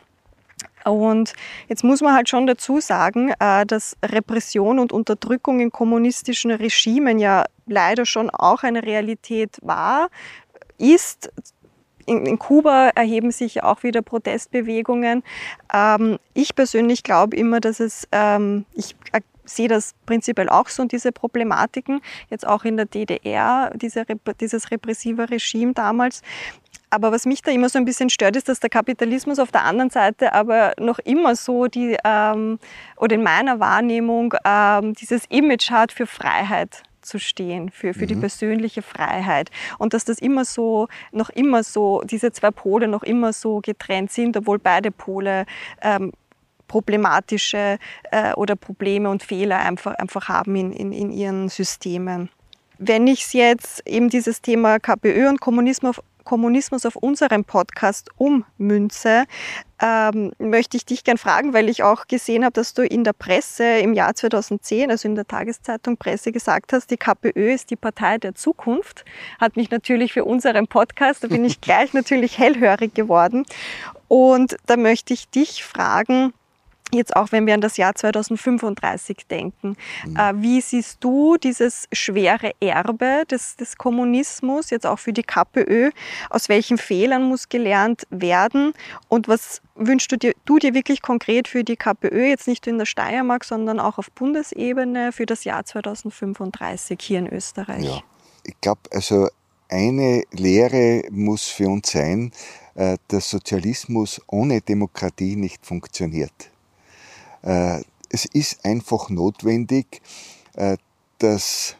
[0.83, 1.33] Und
[1.67, 7.19] jetzt muss man halt schon dazu sagen, äh, dass Repression und Unterdrückung in kommunistischen Regimen
[7.19, 10.09] ja leider schon auch eine Realität war,
[10.77, 11.31] ist.
[12.07, 15.23] In, Kuba erheben sich auch wieder Protestbewegungen.
[15.71, 18.95] Ähm, ich persönlich glaube immer, dass es, ähm, ich
[19.55, 24.05] sehe das prinzipiell auch so und diese Problematiken, jetzt auch in der DDR, diese,
[24.39, 26.21] dieses repressive Regime damals.
[26.89, 29.63] Aber was mich da immer so ein bisschen stört, ist, dass der Kapitalismus auf der
[29.63, 32.59] anderen Seite aber noch immer so die, ähm,
[32.97, 38.07] oder in meiner Wahrnehmung, ähm, dieses Image hat für Freiheit zu stehen, für, für mhm.
[38.07, 39.49] die persönliche Freiheit.
[39.77, 44.11] Und dass das immer so, noch immer so, diese zwei Pole noch immer so getrennt
[44.11, 45.45] sind, obwohl beide Pole
[45.81, 46.11] ähm,
[46.71, 47.77] problematische
[48.11, 52.29] äh, oder Probleme und Fehler einfach, einfach haben in, in, in ihren Systemen.
[52.77, 59.25] Wenn ich jetzt eben dieses Thema KPÖ und Kommunismus auf, Kommunismus auf unserem Podcast ummünze,
[59.81, 63.11] ähm, möchte ich dich gern fragen, weil ich auch gesehen habe, dass du in der
[63.11, 67.75] Presse im Jahr 2010, also in der Tageszeitung Presse gesagt hast, die KPÖ ist die
[67.75, 69.03] Partei der Zukunft.
[69.41, 73.45] Hat mich natürlich für unseren Podcast, da bin ich gleich natürlich hellhörig geworden.
[74.07, 76.33] Und da möchte ich dich fragen,
[76.93, 79.77] Jetzt auch, wenn wir an das Jahr 2035 denken.
[80.05, 80.15] Mhm.
[80.15, 85.91] Äh, wie siehst du dieses schwere Erbe des, des, Kommunismus, jetzt auch für die KPÖ?
[86.29, 88.73] Aus welchen Fehlern muss gelernt werden?
[89.07, 92.77] Und was wünschst du dir, du dir wirklich konkret für die KPÖ, jetzt nicht in
[92.77, 97.85] der Steiermark, sondern auch auf Bundesebene für das Jahr 2035 hier in Österreich?
[97.85, 98.01] Ja,
[98.43, 99.29] ich glaube, also
[99.69, 102.31] eine Lehre muss für uns sein,
[102.75, 106.51] äh, dass Sozialismus ohne Demokratie nicht funktioniert.
[107.43, 110.01] Äh, es ist einfach notwendig,
[110.53, 110.77] äh,
[111.19, 111.75] dass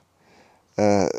[0.77, 1.09] äh,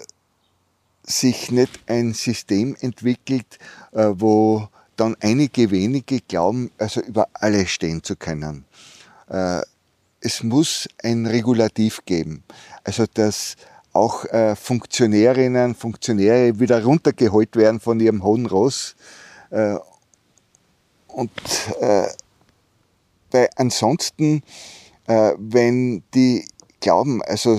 [1.03, 3.59] sich nicht ein System entwickelt,
[3.93, 8.65] wo dann einige wenige glauben, also über alle stehen zu können.
[10.21, 12.45] Es muss ein Regulativ geben,
[12.85, 13.57] also dass
[13.93, 14.25] auch
[14.55, 18.95] Funktionärinnen, Funktionäre wieder runtergeholt werden von ihrem hohen Ross
[21.09, 21.33] und
[23.33, 24.43] weil ansonsten,
[25.07, 26.45] äh, wenn die
[26.81, 27.59] glauben, also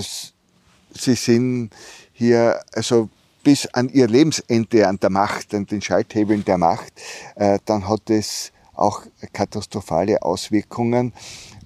[0.92, 1.70] sie sind
[2.12, 3.08] hier also
[3.42, 6.92] bis an ihr Lebensende an der Macht, an den Schalthebeln der Macht,
[7.36, 11.12] äh, dann hat es auch katastrophale Auswirkungen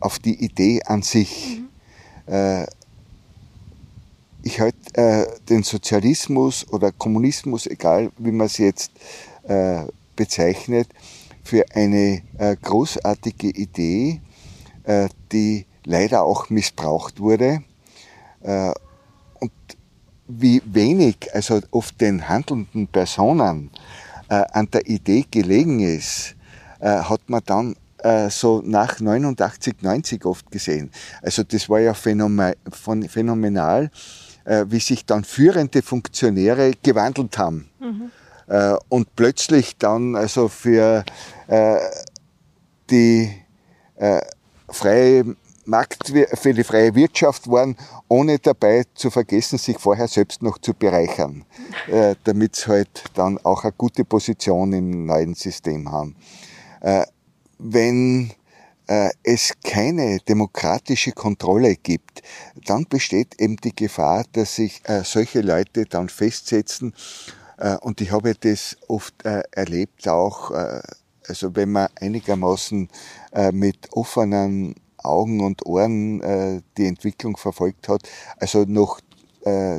[0.00, 1.60] auf die Idee an sich.
[2.26, 2.32] Mhm.
[2.32, 2.66] Äh,
[4.42, 8.92] ich halte äh, den Sozialismus oder Kommunismus, egal wie man es jetzt
[9.44, 9.82] äh,
[10.16, 10.88] bezeichnet,
[11.48, 14.20] für eine äh, großartige Idee,
[14.84, 17.62] äh, die leider auch missbraucht wurde.
[18.42, 18.72] Äh,
[19.40, 19.52] und
[20.26, 23.70] wie wenig, also oft den handelnden Personen
[24.28, 26.36] an der Idee gelegen ist,
[26.80, 27.76] hat man dann
[28.28, 30.90] so nach 89, 90 oft gesehen.
[31.22, 33.90] Also das war ja phänomenal,
[34.44, 37.70] wie sich dann führende Funktionäre gewandelt haben.
[37.80, 38.10] Mhm
[38.88, 41.04] und plötzlich dann also für
[41.48, 43.30] die
[43.96, 44.20] äh,
[44.68, 45.24] freie
[45.68, 47.76] Markt, für die freie Wirtschaft waren,
[48.08, 51.44] ohne dabei zu vergessen, sich vorher selbst noch zu bereichern,
[51.88, 56.16] äh, damit sie halt dann auch eine gute Position im neuen System haben.
[56.80, 57.04] Äh,
[57.58, 58.32] wenn
[58.86, 62.22] äh, es keine demokratische Kontrolle gibt,
[62.66, 66.94] dann besteht eben die Gefahr, dass sich äh, solche Leute dann festsetzen
[67.58, 70.80] äh, und ich habe das oft äh, erlebt auch, äh,
[71.28, 72.88] also wenn man einigermaßen
[73.52, 79.00] mit offenen Augen und Ohren die Entwicklung verfolgt hat, also noch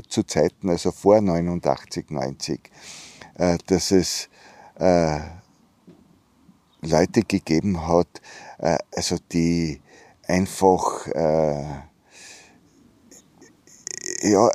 [0.08, 2.72] zu Zeiten, also vor 89, 90,
[3.68, 4.30] dass es
[6.82, 8.22] Leute gegeben hat,
[8.96, 9.82] also die
[10.28, 11.08] einfach
[14.22, 14.50] ja,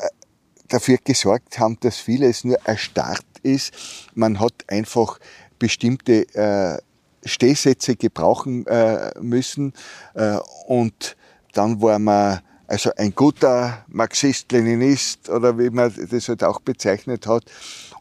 [0.68, 3.72] dafür gesorgt haben, dass vieles nur erstarrt ist.
[4.14, 5.18] Man hat einfach
[5.64, 6.78] bestimmte äh,
[7.24, 9.72] Stehsätze gebrauchen äh, müssen
[10.12, 11.16] äh, und
[11.54, 17.26] dann war man also ein guter Marxist, Leninist oder wie man das halt auch bezeichnet
[17.26, 17.44] hat.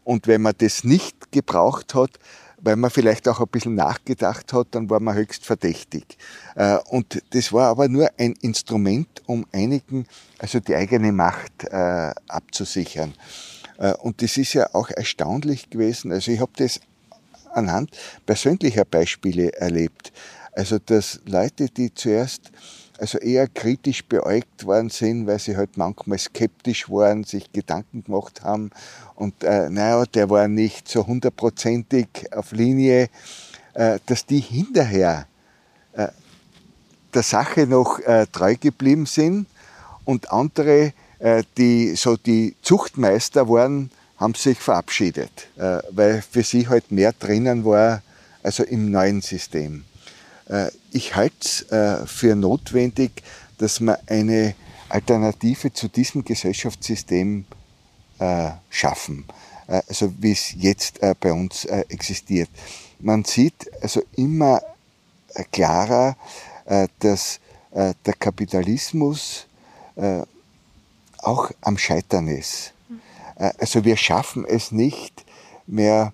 [0.03, 2.11] Und wenn man das nicht gebraucht hat,
[2.59, 6.17] weil man vielleicht auch ein bisschen nachgedacht hat, dann war man höchst verdächtig.
[6.55, 10.05] Äh, und das war aber nur ein Instrument, um einigen
[10.37, 13.13] also die eigene Macht äh, abzusichern.
[13.77, 16.11] Äh, und das ist ja auch erstaunlich gewesen.
[16.11, 16.81] Also ich habe das
[17.53, 17.91] anhand
[18.25, 20.11] persönlicher Beispiele erlebt.
[20.53, 22.51] Also dass Leute, die zuerst
[22.99, 28.43] also eher kritisch beäugt worden sind, weil sie halt manchmal skeptisch waren, sich Gedanken gemacht
[28.43, 28.69] haben
[29.15, 33.09] und äh, naja, der war nicht so hundertprozentig auf Linie,
[33.73, 35.27] äh, dass die hinterher
[35.93, 36.07] äh,
[37.13, 39.47] der Sache noch äh, treu geblieben sind
[40.05, 43.91] und andere, äh, die so die Zuchtmeister waren,
[44.23, 48.01] haben sich verabschiedet, äh, weil für sie halt mehr drinnen war,
[48.41, 49.83] also im neuen System.
[50.47, 51.65] Äh, ich halte es
[52.09, 53.21] für notwendig,
[53.57, 54.55] dass man eine
[54.87, 57.45] Alternative zu diesem Gesellschaftssystem
[58.69, 59.25] schaffen,
[59.67, 62.49] also wie es jetzt bei uns existiert.
[62.99, 64.61] Man sieht also immer
[65.51, 66.15] klarer,
[66.99, 67.39] dass
[67.73, 69.47] der Kapitalismus
[71.17, 72.72] auch am Scheitern ist.
[73.35, 75.25] Also wir schaffen es nicht
[75.65, 76.13] mehr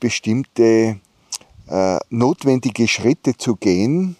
[0.00, 0.98] bestimmte
[1.68, 4.16] äh, notwendige Schritte zu gehen,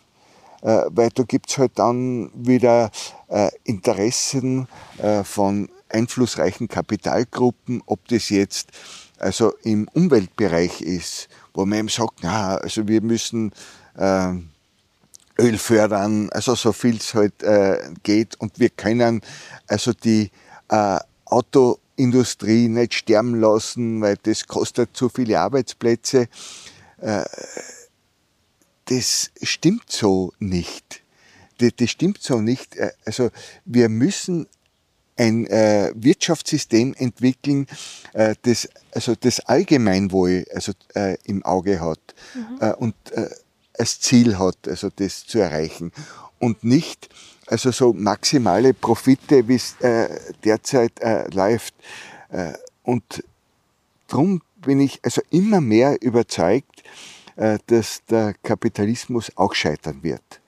[0.62, 2.90] äh, weil da gibt's halt dann wieder
[3.28, 8.70] äh, Interessen äh, von einflussreichen Kapitalgruppen, ob das jetzt
[9.18, 13.52] also im Umweltbereich ist, wo man eben sagt, na, also wir müssen
[13.96, 14.32] äh,
[15.38, 19.20] Öl fördern, also so viel es halt äh, geht und wir können
[19.66, 20.30] also die
[20.68, 20.98] äh,
[21.32, 26.28] Autoindustrie nicht sterben lassen, weil das kostet zu viele Arbeitsplätze.
[26.98, 27.24] Äh,
[28.86, 31.02] das stimmt so nicht.
[31.58, 32.76] Das, stimmt so nicht.
[32.76, 33.30] Äh, also
[33.64, 34.46] wir müssen
[35.16, 37.66] ein äh, Wirtschaftssystem entwickeln,
[38.12, 42.00] äh, das also das Allgemeinwohl also äh, im Auge hat
[42.34, 42.58] mhm.
[42.60, 42.94] Äh, und
[43.78, 45.92] als Ziel hat, also das zu erreichen
[46.42, 47.08] und nicht
[47.46, 50.08] also so maximale Profite, wie es äh,
[50.44, 50.92] derzeit
[51.34, 51.74] läuft.
[52.82, 53.22] und
[54.08, 56.82] darum bin ich also immer mehr überzeugt,
[57.66, 60.40] dass der Kapitalismus auch scheitern wird.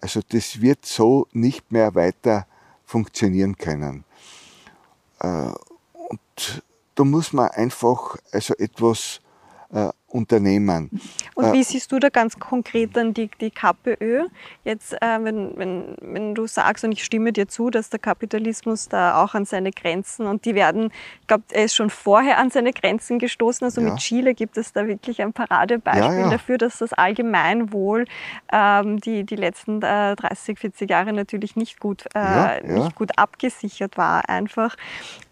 [0.00, 2.46] Also das wird so nicht mehr weiter
[2.84, 4.04] funktionieren können.
[5.18, 5.50] Äh,
[6.08, 6.62] und
[6.94, 9.20] da muss man einfach also etwas
[9.72, 10.88] äh, unternehmen.
[11.34, 14.26] Und wie äh, siehst du da ganz konkret dann die, die KPÖ?
[14.62, 18.88] Jetzt, äh, wenn, wenn, wenn du sagst, und ich stimme dir zu, dass der Kapitalismus
[18.88, 22.50] da auch an seine Grenzen und die werden, ich glaube, er ist schon vorher an
[22.50, 23.64] seine Grenzen gestoßen.
[23.64, 23.90] Also ja.
[23.90, 26.30] mit Chile gibt es da wirklich ein Paradebeispiel ja, ja.
[26.30, 28.04] dafür, dass das Allgemeinwohl
[28.52, 33.96] ähm, die, die letzten äh, 30, 40 Jahre natürlich nicht gut, äh, nicht gut abgesichert
[33.96, 34.76] war einfach.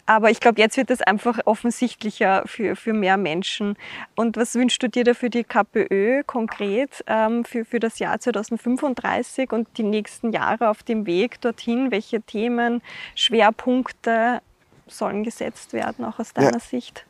[0.05, 3.77] Aber ich glaube, jetzt wird es einfach offensichtlicher für, für mehr Menschen.
[4.15, 8.19] Und was wünschst du dir da für die KPÖ konkret ähm, für, für das Jahr
[8.19, 11.91] 2035 und die nächsten Jahre auf dem Weg dorthin?
[11.91, 12.81] Welche Themen,
[13.15, 14.41] Schwerpunkte
[14.87, 17.05] sollen gesetzt werden, auch aus deiner ja, Sicht?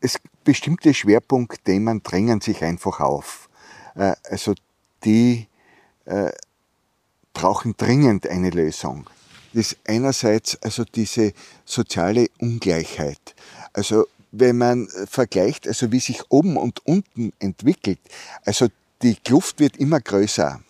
[0.00, 3.50] Es, bestimmte Schwerpunktthemen drängen sich einfach auf.
[3.96, 4.54] Äh, also
[5.04, 5.46] die
[6.06, 6.30] äh,
[7.34, 9.10] brauchen dringend eine Lösung
[9.54, 11.32] ist einerseits also diese
[11.64, 13.34] soziale Ungleichheit.
[13.72, 18.00] Also wenn man vergleicht, also wie sich oben und unten entwickelt,
[18.44, 18.68] also
[19.02, 20.60] die Kluft wird immer größer,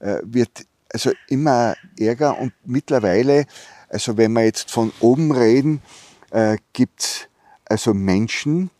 [0.00, 3.46] äh, wird also immer ärger und mittlerweile,
[3.88, 5.82] also wenn wir jetzt von oben reden,
[6.30, 7.28] äh, gibt es
[7.64, 8.70] also Menschen,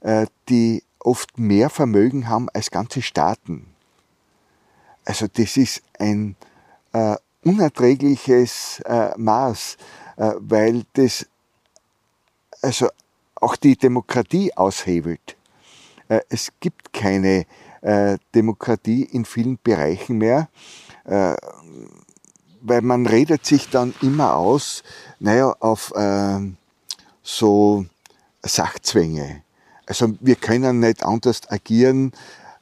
[0.00, 3.66] äh, die oft mehr Vermögen haben als ganze Staaten.
[5.04, 6.36] Also das ist ein
[6.92, 9.76] äh, unerträgliches äh, Maß,
[10.16, 11.26] äh, weil das
[12.62, 12.88] also
[13.34, 15.36] auch die Demokratie aushebelt.
[16.08, 17.46] Äh, es gibt keine
[17.80, 20.48] äh, Demokratie in vielen Bereichen mehr,
[21.04, 21.34] äh,
[22.60, 24.82] weil man redet sich dann immer aus,
[25.18, 26.56] naja, auf ähm,
[27.22, 27.86] so
[28.42, 29.42] Sachzwänge.
[29.86, 32.12] Also wir können nicht anders agieren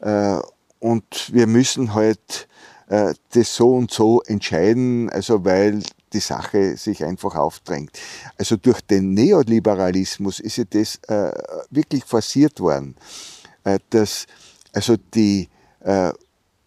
[0.01, 0.39] äh,
[0.79, 2.49] und wir müssen halt
[2.89, 7.91] äh, das so und so entscheiden, also weil die Sache sich einfach aufdrängt.
[8.39, 11.33] Also durch den Neoliberalismus ist ja das äh,
[11.71, 12.97] wirklich forciert worden,
[13.65, 14.27] äh, dass
[14.73, 15.49] also die
[15.81, 16.13] äh,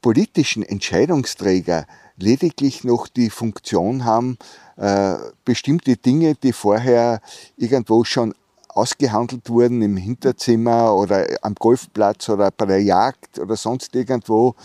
[0.02, 1.86] politischen Entscheidungsträger
[2.18, 4.38] lediglich noch die Funktion haben,
[4.78, 7.22] äh, bestimmte Dinge, die vorher
[7.58, 8.34] irgendwo schon
[8.70, 14.56] ausgehandelt wurden im Hinterzimmer oder am Golfplatz oder bei der Jagd oder sonst irgendwo,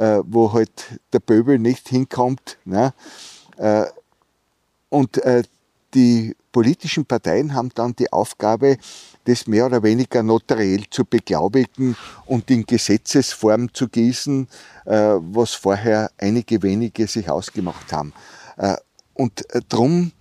[0.00, 2.56] äh, wo halt der Pöbel nicht hinkommt.
[2.64, 2.94] Ne?
[3.58, 3.84] Äh,
[4.88, 5.42] und äh,
[5.92, 8.78] die politischen Parteien haben dann die Aufgabe,
[9.24, 14.48] das mehr oder weniger notariell zu beglaubigen und in Gesetzesform zu gießen,
[14.86, 18.14] äh, was vorher einige wenige sich ausgemacht haben.
[18.56, 18.76] Äh,
[19.14, 20.19] und äh, darum äh,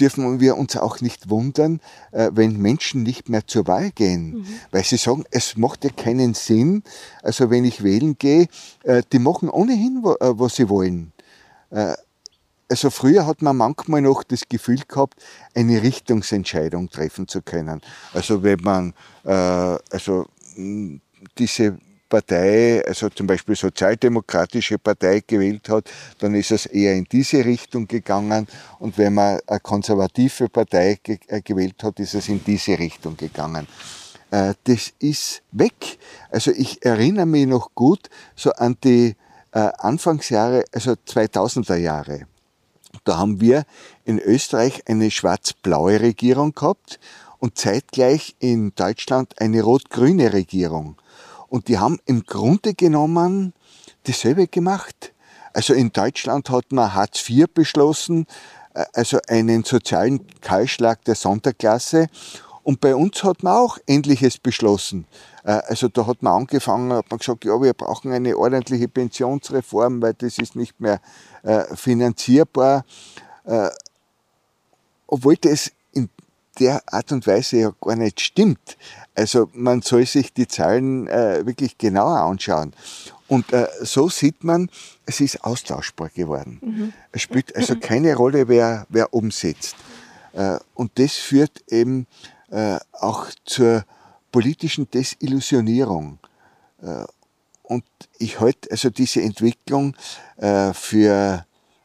[0.00, 1.80] dürfen wir uns auch nicht wundern,
[2.12, 4.46] äh, wenn Menschen nicht mehr zur Wahl gehen, mhm.
[4.70, 6.82] weil sie sagen, es macht ja keinen Sinn.
[7.22, 8.48] Also wenn ich wählen gehe,
[8.84, 11.12] äh, die machen ohnehin, was sie wollen.
[12.68, 15.22] Also früher hat man manchmal noch das Gefühl gehabt,
[15.54, 17.80] eine Richtungsentscheidung treffen zu können.
[18.12, 20.26] Also wenn man also
[21.38, 21.78] diese
[22.12, 27.88] Partei, also zum Beispiel Sozialdemokratische Partei gewählt hat, dann ist es eher in diese Richtung
[27.88, 28.46] gegangen.
[28.78, 33.16] Und wenn man eine konservative Partei ge äh, gewählt hat, ist es in diese Richtung
[33.16, 33.66] gegangen.
[34.30, 35.96] Äh, das ist weg.
[36.30, 39.16] Also ich erinnere mich noch gut so an die
[39.52, 42.26] äh, Anfangsjahre, also 2000er Jahre.
[43.04, 43.64] Da haben wir
[44.04, 47.00] in Österreich eine schwarz-blaue Regierung gehabt
[47.38, 50.96] und zeitgleich in Deutschland eine rot-grüne Regierung.
[51.52, 53.52] Und die haben im Grunde genommen
[54.04, 55.12] dasselbe gemacht.
[55.52, 58.26] Also in Deutschland hat man Hartz IV beschlossen,
[58.72, 62.06] äh, also einen sozialen Kahlschlag der Sonderklasse.
[62.62, 65.06] Und bei uns hat man auch Ähnliches beschlossen.
[65.44, 70.00] Äh, also da hat man angefangen, hat man gesagt, ja, wir brauchen eine ordentliche Pensionsreform,
[70.00, 71.02] weil das ist nicht mehr
[71.42, 72.86] äh, finanzierbar.
[75.06, 75.72] Obwohl das
[76.62, 78.76] der Art und Weise ja gar nicht stimmt.
[79.14, 82.72] Also man soll sich die Zahlen äh, wirklich genauer anschauen.
[83.28, 84.70] Und äh, so sieht man,
[85.06, 86.60] es ist austauschbar geworden.
[86.62, 86.92] Mhm.
[87.12, 89.74] Es spielt also keine Rolle, wer, wer umsetzt.
[90.32, 92.06] Äh, und das führt eben
[92.50, 93.84] äh, auch zur
[94.30, 96.18] politischen Desillusionierung.
[96.82, 97.04] Äh,
[97.62, 97.84] und
[98.18, 99.96] ich halte also diese Entwicklung
[100.36, 101.44] äh, für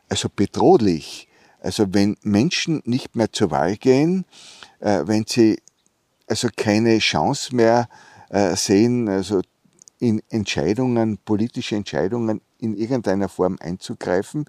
[0.09, 1.27] also bedrohlich.
[1.61, 4.25] Also wenn Menschen nicht mehr zur Wahl gehen,
[4.79, 5.57] wenn sie
[6.27, 7.87] also keine Chance mehr
[8.29, 9.41] äh, sehen, also
[9.99, 14.45] in Entscheidungen, politische Entscheidungen in irgendeiner Form einzugreifen,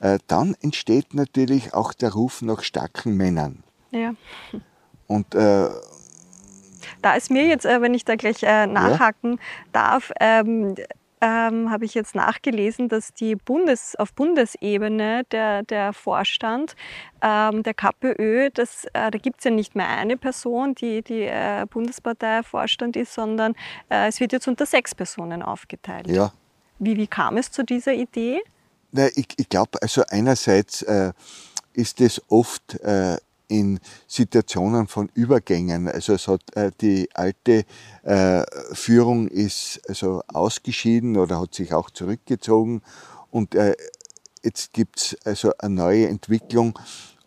[0.00, 3.62] äh, dann entsteht natürlich auch der Ruf nach starken Männern.
[3.90, 4.14] Ja.
[5.06, 5.68] Und äh,
[7.02, 9.38] da ist mir jetzt, äh, wenn ich da gleich äh, nachhaken ja.
[9.72, 10.12] darf,
[11.20, 16.74] ähm, habe ich jetzt nachgelesen, dass die Bundes, auf Bundesebene der, der Vorstand
[17.22, 21.22] ähm, der KPÖ, das, äh, da gibt es ja nicht mehr eine Person, die die
[21.22, 23.54] äh, Bundespartei-Vorstand ist, sondern
[23.90, 26.08] äh, es wird jetzt unter sechs Personen aufgeteilt.
[26.08, 26.32] Ja.
[26.78, 28.40] Wie, wie kam es zu dieser Idee?
[28.92, 31.12] Na, ich ich glaube, also einerseits äh,
[31.74, 33.18] ist es oft äh,
[33.50, 35.88] in Situationen von Übergängen.
[35.88, 37.64] Also es hat äh, die alte
[38.04, 42.82] äh, Führung ist also ausgeschieden oder hat sich auch zurückgezogen
[43.30, 43.74] und äh,
[44.42, 46.78] jetzt gibt es also eine neue Entwicklung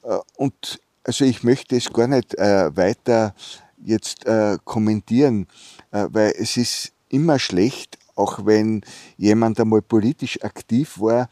[0.03, 3.35] äh, und also ich möchte es gar nicht äh, weiter
[3.83, 5.47] jetzt äh, kommentieren,
[5.91, 8.81] weil es ist immer schlecht, auch wenn
[9.17, 11.27] jemand einmal politisch aktiv war,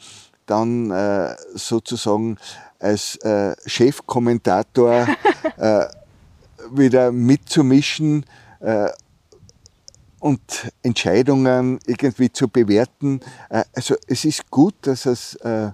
[0.45, 2.37] dann äh, sozusagen
[2.79, 5.07] als äh, Chefkommentator
[5.57, 5.85] äh,
[6.71, 8.25] wieder mitzumischen
[8.59, 8.89] äh,
[10.19, 13.21] und Entscheidungen irgendwie zu bewerten.
[13.49, 15.71] Äh, also es ist gut, dass es äh,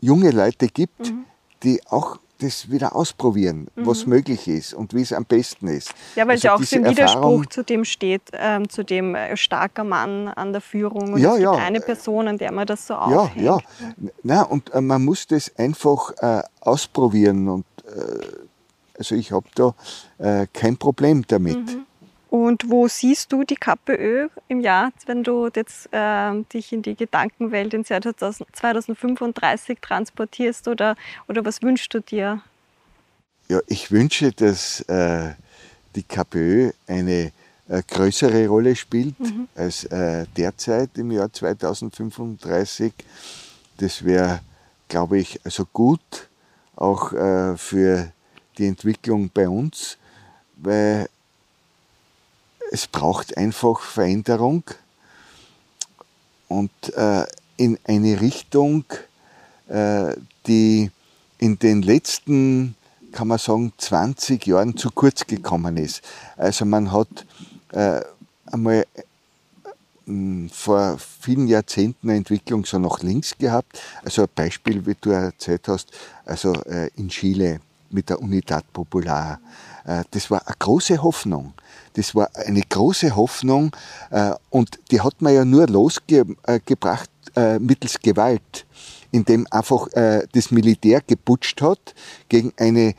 [0.00, 1.24] junge Leute gibt, mhm.
[1.62, 3.86] die auch das wieder ausprobieren, mhm.
[3.86, 5.92] was möglich ist und wie es am besten ist.
[6.16, 9.14] Ja, weil also es ja auch so im Widerspruch zu dem steht, ähm, zu dem
[9.14, 11.52] äh, starker Mann an der Führung und ja, es ja.
[11.52, 13.44] gibt eine Person, an der man das so aufhängt.
[13.44, 14.10] Ja, ja.
[14.22, 18.26] Na, und äh, man muss das einfach äh, ausprobieren und äh,
[18.98, 19.74] also ich habe da
[20.18, 21.56] äh, kein Problem damit.
[21.56, 21.86] Mhm.
[22.30, 26.94] Und wo siehst du die KPÖ im Jahr, wenn du jetzt äh, dich in die
[26.94, 30.94] Gedankenwelt ins Jahr 2035 transportierst oder,
[31.26, 32.40] oder was wünschst du dir?
[33.48, 35.30] Ja, ich wünsche, dass äh,
[35.96, 37.32] die KPÖ eine
[37.68, 39.48] äh, größere Rolle spielt mhm.
[39.56, 42.92] als äh, derzeit im Jahr 2035.
[43.78, 44.38] Das wäre,
[44.86, 46.28] glaube ich, also gut,
[46.76, 48.12] auch äh, für
[48.56, 49.98] die Entwicklung bei uns,
[50.54, 51.08] weil
[52.70, 54.62] es braucht einfach Veränderung
[56.48, 57.24] und äh,
[57.56, 58.84] in eine Richtung,
[59.68, 60.14] äh,
[60.46, 60.90] die
[61.38, 62.76] in den letzten,
[63.12, 66.02] kann man sagen, 20 Jahren zu kurz gekommen ist.
[66.36, 67.26] Also man hat
[67.72, 68.02] äh,
[68.46, 68.86] einmal
[70.06, 73.80] äh, vor vielen Jahrzehnten eine Entwicklung so nach links gehabt.
[74.04, 75.90] Also ein Beispiel, wie du erzählt hast,
[76.24, 77.60] also äh, in Chile
[77.90, 79.40] mit der Unidad Popular.
[79.84, 81.52] Äh, das war eine große Hoffnung.
[81.94, 83.74] Das war eine große Hoffnung
[84.10, 88.66] äh, und die hat man ja nur losgebracht äh, mittels Gewalt,
[89.12, 89.88] indem einfach
[90.32, 91.96] das Militär geputscht hat
[92.28, 92.94] gegen eine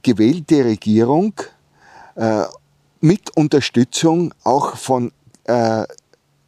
[0.00, 1.34] gewählte Regierung
[3.00, 5.10] mit Unterstützung auch von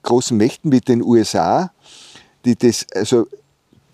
[0.05, 1.73] großen Mächten wie den USA,
[2.45, 3.27] die das also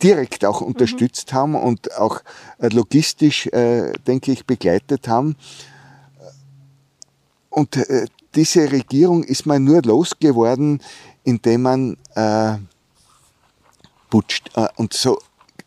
[0.02, 1.36] direkt auch unterstützt mhm.
[1.36, 2.20] haben und auch
[2.60, 5.36] logistisch, äh, denke ich, begleitet haben.
[7.50, 10.80] Und äh, diese Regierung ist man nur losgeworden,
[11.24, 12.58] indem man äh,
[14.10, 14.50] putscht.
[14.54, 15.18] Äh, und so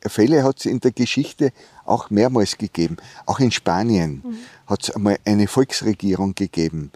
[0.09, 1.53] Fälle hat es in der Geschichte
[1.85, 2.97] auch mehrmals gegeben.
[3.25, 4.37] Auch in Spanien mhm.
[4.65, 6.91] hat es einmal eine Volksregierung gegeben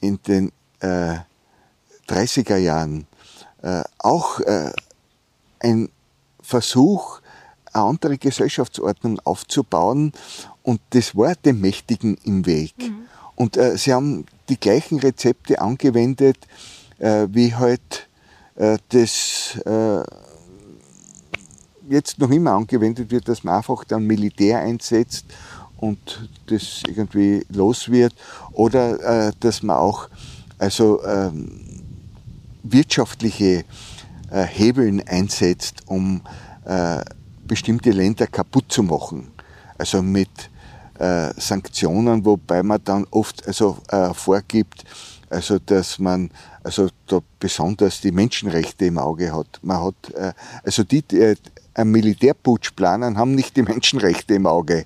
[0.00, 1.16] in den äh,
[2.08, 3.06] 30er Jahren.
[3.62, 4.72] Äh, auch äh,
[5.60, 5.88] ein
[6.40, 7.20] Versuch,
[7.72, 10.12] eine andere Gesellschaftsordnung aufzubauen
[10.62, 12.74] und das war dem Mächtigen im Weg.
[12.78, 13.06] Mhm.
[13.38, 16.38] Und äh, sie haben die gleichen Rezepte angewendet,
[16.98, 18.08] äh, wie halt
[18.56, 20.02] äh, das äh,
[21.88, 25.24] jetzt noch immer angewendet wird, dass man einfach dann Militär einsetzt
[25.76, 28.12] und das irgendwie los wird.
[28.54, 30.08] Oder äh, dass man auch
[30.58, 31.60] also ähm,
[32.64, 33.64] wirtschaftliche
[34.32, 36.20] äh, Hebeln einsetzt, um
[37.46, 39.28] bestimmte Länder kaputt zu machen.
[39.78, 40.28] Also mit
[40.98, 44.84] äh, Sanktionen, wobei man dann oft also äh, vorgibt,
[45.30, 46.30] also dass man
[46.62, 49.60] also da besonders die Menschenrechte im Auge hat.
[49.62, 50.32] Man hat äh,
[50.64, 51.36] also die, die äh,
[51.74, 54.84] einen Militärputsch planen, haben nicht die Menschenrechte im Auge.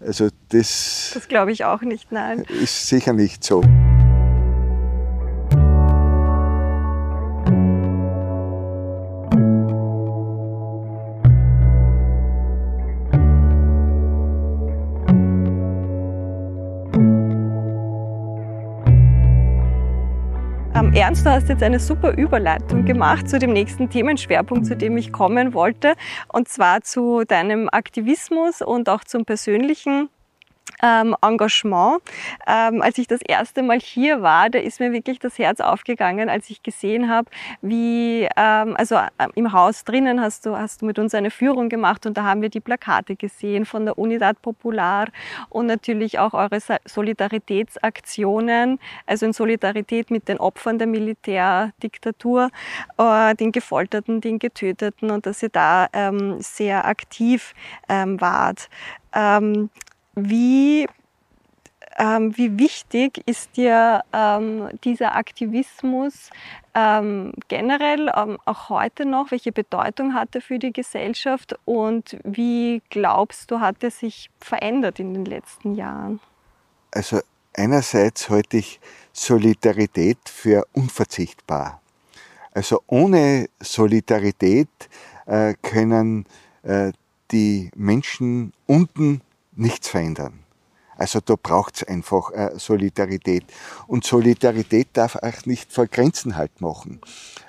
[0.00, 1.12] Also das.
[1.14, 2.44] Das glaube ich auch nicht, nein.
[2.48, 3.62] Ist sicher nicht so.
[21.12, 25.12] Ernst, du hast jetzt eine super Überleitung gemacht zu dem nächsten Themenschwerpunkt, zu dem ich
[25.12, 25.92] kommen wollte,
[26.32, 30.08] und zwar zu deinem Aktivismus und auch zum persönlichen
[30.82, 32.02] ähm, Engagement.
[32.46, 36.28] Ähm, als ich das erste Mal hier war, da ist mir wirklich das Herz aufgegangen,
[36.28, 37.30] als ich gesehen habe,
[37.62, 41.68] wie, ähm, also äh, im Haus drinnen hast du, hast du mit uns eine Führung
[41.68, 45.08] gemacht und da haben wir die Plakate gesehen von der Unidad Popular
[45.48, 52.50] und natürlich auch eure Solidaritätsaktionen, also in Solidarität mit den Opfern der Militärdiktatur,
[52.98, 57.54] äh, den Gefolterten, den Getöteten und dass ihr da ähm, sehr aktiv
[57.88, 58.68] ähm, wart.
[59.14, 59.70] Ähm,
[60.14, 60.86] wie,
[61.98, 66.30] ähm, wie wichtig ist dir ähm, dieser Aktivismus
[66.74, 69.30] ähm, generell, ähm, auch heute noch?
[69.30, 74.98] Welche Bedeutung hat er für die Gesellschaft und wie glaubst du, hat er sich verändert
[75.00, 76.20] in den letzten Jahren?
[76.90, 77.20] Also
[77.54, 78.80] einerseits halte ich
[79.12, 81.80] Solidarität für unverzichtbar.
[82.54, 84.68] Also ohne Solidarität
[85.26, 86.26] äh, können
[86.62, 86.92] äh,
[87.30, 89.22] die Menschen unten
[89.52, 90.40] nichts verändern.
[90.96, 93.44] Also da braucht es einfach äh, Solidarität.
[93.86, 97.00] Und Solidarität darf auch nicht vor Grenzen halt machen.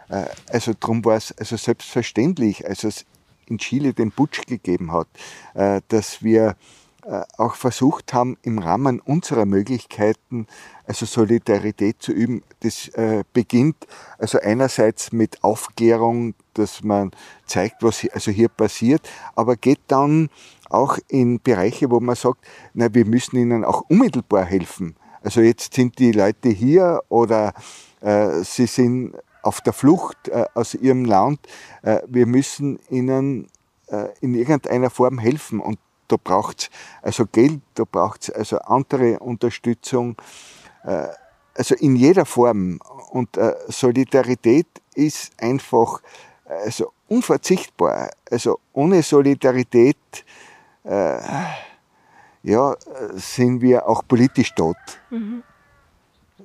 [0.09, 3.05] Äh, also darum war es also selbstverständlich, als es
[3.47, 5.07] in Chile den Putsch gegeben hat,
[5.53, 6.55] äh, dass wir
[7.05, 10.47] äh, auch versucht haben, im Rahmen unserer Möglichkeiten
[10.87, 12.43] also Solidarität zu üben.
[12.61, 13.75] Das äh, beginnt
[14.17, 17.11] also einerseits mit Aufklärung, dass man
[17.45, 20.29] zeigt, was also hier passiert, aber geht dann
[20.73, 24.95] auch in Bereiche, wo man sagt, na, wir müssen ihnen auch unmittelbar helfen.
[25.21, 27.53] Also jetzt sind die Leute hier oder
[28.01, 31.39] äh, sie sind auf der Flucht äh, aus ihrem Land.
[31.81, 33.47] Äh, wir müssen ihnen
[33.87, 36.69] äh, in irgendeiner Form helfen und da braucht es
[37.01, 40.15] also Geld, da braucht es also andere Unterstützung,
[40.83, 41.07] äh,
[41.55, 42.79] also in jeder Form.
[43.11, 46.01] Und äh, Solidarität ist einfach
[46.45, 48.09] also unverzichtbar.
[48.29, 49.97] Also ohne Solidarität
[50.83, 51.19] äh,
[52.43, 52.75] ja,
[53.13, 54.77] sind wir auch politisch tot.
[55.09, 55.43] Mhm.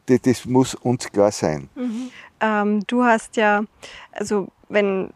[0.07, 1.68] Das, das, muss uns klar sein.
[1.74, 2.11] Mhm.
[2.41, 3.64] Ähm, du hast ja,
[4.12, 5.12] also wenn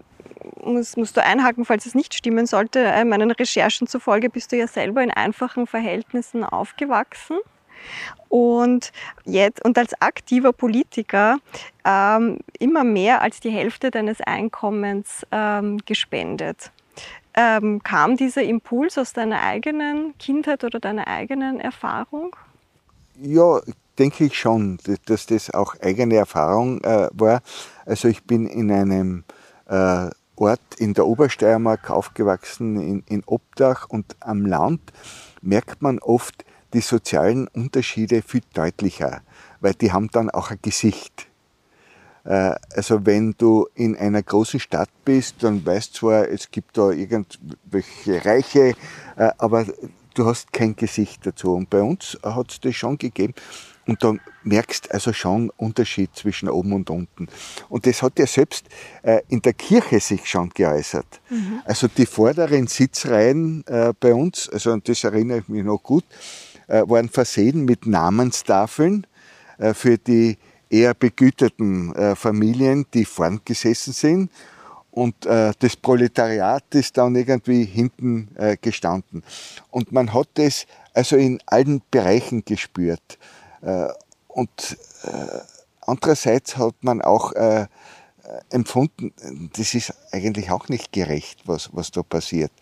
[0.62, 2.81] muss, musst du einhaken, falls es nicht stimmen sollte.
[2.81, 7.39] Äh, meinen Recherchen zufolge bist du ja selber in einfachen Verhältnissen aufgewachsen
[8.29, 8.93] und
[9.25, 11.39] jetzt und als aktiver Politiker
[11.85, 16.70] ähm, immer mehr als die Hälfte deines Einkommens ähm, gespendet.
[17.35, 22.37] Ähm, kam dieser Impuls aus deiner eigenen Kindheit oder deiner eigenen Erfahrung?
[23.20, 23.61] Ja,
[23.99, 27.41] denke ich schon, dass das auch eigene Erfahrung äh, war.
[27.87, 29.24] Also ich bin in einem
[29.66, 34.80] äh, Ort in der Obersteiermark aufgewachsen, in, in Obdach und am Land
[35.41, 39.22] merkt man oft die sozialen Unterschiede viel deutlicher,
[39.61, 41.28] weil die haben dann auch ein Gesicht.
[42.25, 46.91] Äh, also wenn du in einer großen Stadt bist, dann weißt zwar, es gibt da
[46.91, 48.75] irgendwelche Reiche,
[49.16, 49.66] äh, aber
[50.14, 51.55] du hast kein Gesicht dazu.
[51.55, 53.35] Und bei uns hat es das schon gegeben.
[53.85, 54.14] Und da
[54.45, 57.27] merkst also schon Unterschied zwischen oben und unten.
[57.68, 58.66] Und das hat ja selbst
[59.03, 61.20] äh, in der Kirche sich schon geäußert.
[61.31, 61.62] Mhm.
[61.64, 66.05] Also die vorderen Sitzreihen äh, bei uns, also an das erinnere ich mich noch gut,
[66.68, 69.07] äh, waren versehen mit Namenstafeln
[69.75, 70.39] für die
[70.73, 74.31] eher begüterten äh, Familien, die vorn gesessen sind.
[74.91, 79.23] Und äh, das Proletariat ist dann irgendwie hinten äh, gestanden.
[79.70, 83.18] Und man hat das also in allen Bereichen gespürt.
[83.61, 83.89] Äh,
[84.29, 85.39] und äh,
[85.81, 87.66] andererseits hat man auch äh,
[88.51, 89.12] empfunden,
[89.57, 92.53] das ist eigentlich auch nicht gerecht, was, was da passiert.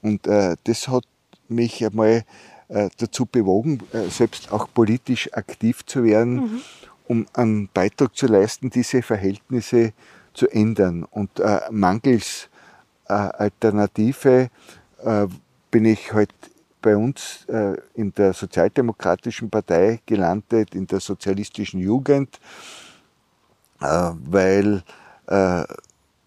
[0.00, 1.04] Und das hat
[1.48, 2.24] mich einmal
[2.68, 6.60] dazu bewogen, selbst auch politisch aktiv zu werden, mhm.
[7.08, 9.92] Um einen Beitrag zu leisten, diese Verhältnisse
[10.34, 11.04] zu ändern.
[11.04, 12.48] Und äh, mangels
[13.08, 14.50] äh, Alternative
[15.02, 15.26] äh,
[15.70, 16.32] bin ich halt
[16.80, 22.40] bei uns äh, in der Sozialdemokratischen Partei gelandet, in der sozialistischen Jugend,
[23.80, 24.82] äh, weil
[25.26, 25.64] äh,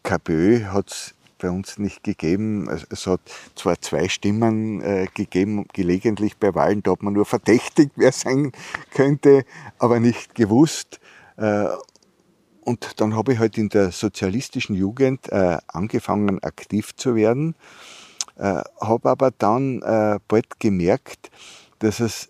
[0.04, 1.15] KPÖ hat es
[1.46, 2.68] bei uns nicht gegeben.
[2.90, 3.22] Es hat
[3.56, 8.52] zwar zwei Stimmen äh, gegeben, gelegentlich bei Wahlen, da hat man nur verdächtigt, wer sein
[8.92, 9.46] könnte,
[9.78, 11.00] aber nicht gewusst.
[11.38, 11.68] Äh,
[12.62, 17.56] und dann habe ich halt in der sozialistischen Jugend äh, angefangen, aktiv zu werden
[18.38, 19.80] habe aber dann
[20.28, 21.32] bald gemerkt,
[21.80, 22.28] dass es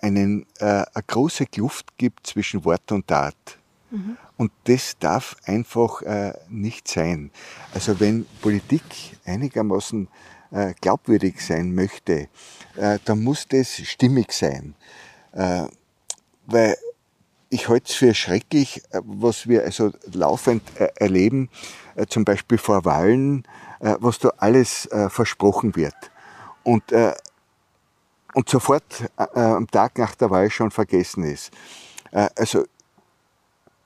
[0.00, 3.36] einen, eine große Kluft gibt zwischen Wort und Tat.
[3.90, 4.16] Mhm.
[4.36, 7.30] Und das darf einfach äh, nicht sein.
[7.72, 8.82] Also wenn Politik
[9.24, 10.08] einigermaßen
[10.50, 12.28] äh, glaubwürdig sein möchte,
[12.76, 14.74] äh, dann muss das stimmig sein.
[16.46, 16.76] weil
[17.48, 20.62] ich halte es für schrecklich, was wir also laufend
[20.96, 21.48] erleben,
[22.08, 23.44] zum Beispiel vor Wahlen,
[23.80, 25.96] was da alles versprochen wird.
[26.62, 26.84] Und,
[28.34, 31.50] und sofort am Tag nach der Wahl schon vergessen ist.
[32.12, 32.64] Also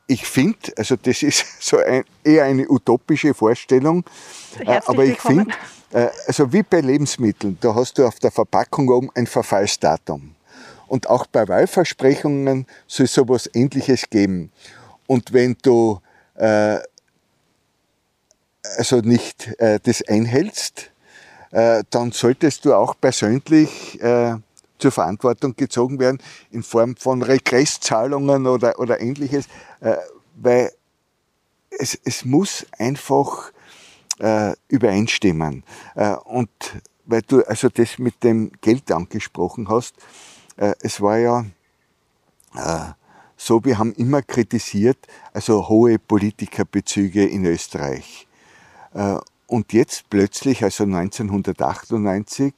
[0.08, 4.04] ich finde, also das ist so ein, eher eine utopische Vorstellung,
[4.56, 5.54] Herzlich aber ich finde,
[6.26, 10.34] also wie bei Lebensmitteln, da hast du auf der Verpackung oben ein Verfallsdatum.
[10.88, 14.50] Und auch bei Wahlversprechungen soll es sowas Ähnliches geben.
[15.06, 16.00] Und wenn du
[16.34, 16.78] äh,
[18.76, 20.90] also nicht äh, das einhältst,
[21.50, 24.36] äh, dann solltest du auch persönlich äh,
[24.78, 26.18] zur Verantwortung gezogen werden
[26.50, 29.46] in Form von Regresszahlungen oder, oder ähnliches,
[29.80, 29.96] äh,
[30.36, 30.72] weil
[31.70, 33.52] es, es muss einfach
[34.18, 35.64] äh, übereinstimmen.
[35.94, 36.50] Äh, und
[37.04, 39.94] weil du also das mit dem Geld angesprochen hast,
[40.56, 41.44] äh, es war ja
[42.54, 42.92] äh,
[43.36, 44.98] so, wir haben immer kritisiert,
[45.32, 48.26] also hohe Politikerbezüge in Österreich.
[48.94, 52.52] Äh, und jetzt plötzlich, also 1998,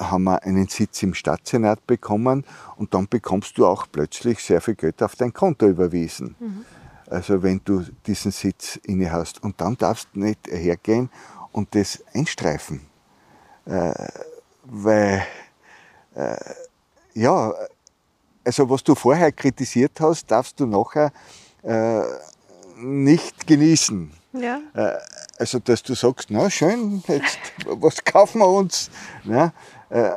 [0.00, 2.44] haben wir einen Sitz im Stadtsenat bekommen
[2.76, 6.34] und dann bekommst du auch plötzlich sehr viel Geld auf dein Konto überwiesen.
[6.40, 6.64] Mhm.
[7.06, 9.42] Also wenn du diesen Sitz inne hast.
[9.42, 11.10] Und dann darfst du nicht hergehen
[11.52, 12.80] und das einstreifen.
[13.66, 13.92] Äh,
[14.64, 15.26] weil
[16.14, 16.36] äh,
[17.14, 17.52] ja,
[18.44, 21.12] also was du vorher kritisiert hast, darfst du nachher
[21.62, 22.02] äh,
[22.76, 24.12] nicht genießen.
[24.32, 24.60] Ja.
[24.74, 24.98] Äh,
[25.38, 28.90] also, dass du sagst, na schön, jetzt, was kaufen wir uns?
[29.24, 29.52] Ja,
[29.88, 30.12] äh,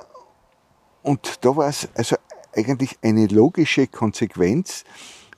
[1.01, 2.15] und da war es also
[2.55, 4.83] eigentlich eine logische Konsequenz,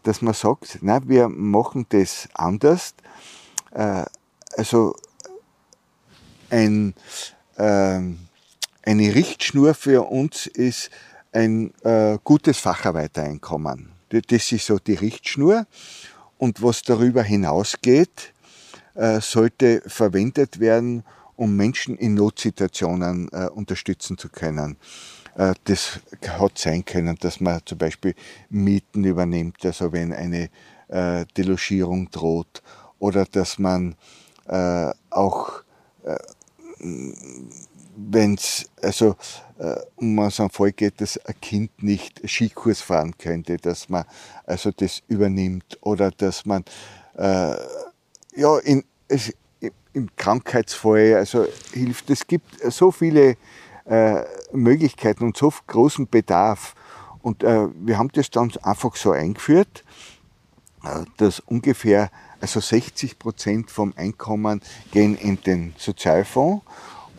[0.03, 2.93] dass man sagt, na, wir machen das anders.
[3.71, 4.03] Äh,
[4.57, 4.95] also
[6.49, 6.93] ein,
[7.57, 8.27] ähm,
[8.83, 10.91] eine Richtschnur für uns ist
[11.31, 11.73] ein
[12.23, 13.91] gutes Facharbeitereinkommen.
[14.09, 15.65] Das ist so die Richtschnur.
[16.37, 18.33] Und was darüber hinausgeht,
[19.19, 21.03] sollte verwendet werden,
[21.35, 24.77] um Menschen in Notsituationen äh, unterstützen zu können.
[25.35, 28.15] Äh, das hat sein können, dass man zum Beispiel
[28.49, 30.49] Mieten übernimmt, also wenn eine
[30.87, 32.63] äh, Delogierung droht,
[32.99, 33.95] oder dass man
[34.47, 35.63] äh, auch
[37.95, 39.15] wenn es also
[39.57, 44.05] äh, um so einen Fall geht, dass ein Kind nicht Skikurs fahren könnte, dass man
[44.45, 46.63] also das übernimmt oder dass man
[47.17, 47.55] äh,
[48.35, 49.33] ja in, es,
[49.93, 52.09] im Krankheitsfall also hilft.
[52.09, 53.37] Es gibt so viele
[53.85, 56.75] äh, Möglichkeiten und so großen Bedarf.
[57.21, 59.83] Und äh, wir haben das dann einfach so eingeführt,
[60.83, 62.11] äh, dass ungefähr
[62.41, 64.61] also 60 Prozent vom Einkommen
[64.91, 66.63] gehen in den Sozialfonds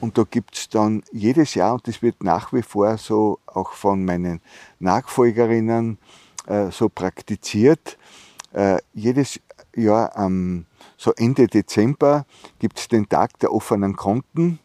[0.01, 3.73] und da gibt es dann jedes Jahr, und das wird nach wie vor so auch
[3.73, 4.41] von meinen
[4.79, 5.99] Nachfolgerinnen
[6.47, 7.97] äh, so praktiziert,
[8.53, 9.41] äh, jedes
[9.75, 10.67] Jahr am
[10.97, 12.27] so Ende Dezember
[12.59, 14.59] gibt es den Tag der offenen Konten,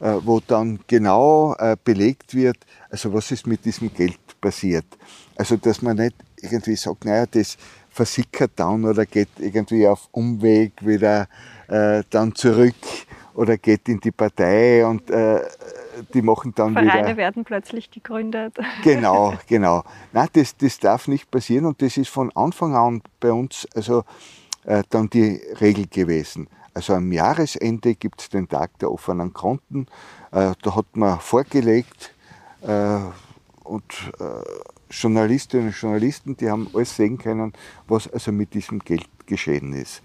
[0.00, 2.58] äh, wo dann genau äh, belegt wird,
[2.90, 4.86] also was ist mit diesem Geld passiert.
[5.36, 7.56] Also dass man nicht irgendwie sagt, naja, das
[7.90, 11.28] versickert dann oder geht irgendwie auf Umweg wieder
[11.68, 12.74] äh, dann zurück
[13.34, 15.40] oder geht in die Partei und äh,
[16.14, 16.98] die machen dann Vereine wieder.
[16.98, 18.54] Vereine werden plötzlich gegründet.
[18.84, 19.84] Genau, genau.
[20.12, 24.04] Nein, das, das darf nicht passieren und das ist von Anfang an bei uns also
[24.68, 26.46] äh, dann die Regel gewesen.
[26.74, 29.86] Also am Jahresende gibt es den Tag der offenen Konten.
[30.30, 32.14] Äh, da hat man vorgelegt
[32.60, 32.98] äh,
[33.64, 34.12] und
[34.90, 37.54] Journalistinnen und Journalisten, die haben alles sehen können,
[37.86, 40.02] was also mit diesem Geld geschehen ist.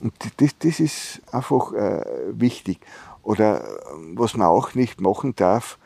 [0.00, 1.72] Und das, das ist einfach
[2.30, 2.78] wichtig.
[3.22, 3.64] Oder
[4.14, 5.78] was man auch nicht machen darf,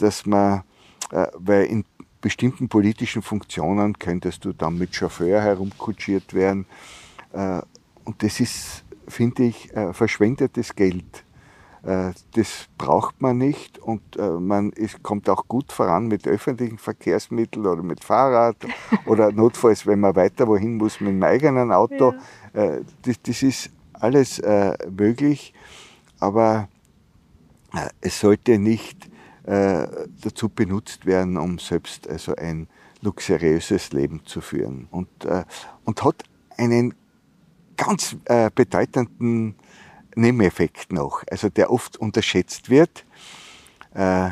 [0.00, 0.64] dass man,
[1.10, 1.84] weil in
[2.20, 6.66] bestimmten politischen Funktionen könntest du dann mit Chauffeur herumkutschiert werden.
[7.32, 7.60] Äh,
[8.04, 11.24] und das ist, finde ich, äh, verschwendetes Geld.
[11.82, 14.02] Äh, das braucht man nicht und
[14.40, 18.56] man ist, kommt auch gut voran mit öffentlichen Verkehrsmitteln oder mit Fahrrad
[19.06, 22.14] oder notfalls, wenn man weiter wohin muss, mit dem eigenen Auto.
[22.54, 22.78] Ja.
[23.02, 24.42] Das, das, ist alles
[24.90, 25.52] möglich,
[26.18, 26.68] aber
[28.00, 29.08] es sollte nicht
[29.44, 32.66] dazu benutzt werden, um selbst also ein
[33.02, 35.08] luxuriöses Leben zu führen und,
[35.84, 36.24] und hat
[36.56, 36.94] einen
[37.78, 38.16] ganz
[38.54, 39.54] bedeutenden
[40.18, 43.04] Nebeneffekt noch, also der oft unterschätzt wird.
[43.94, 44.30] Äh,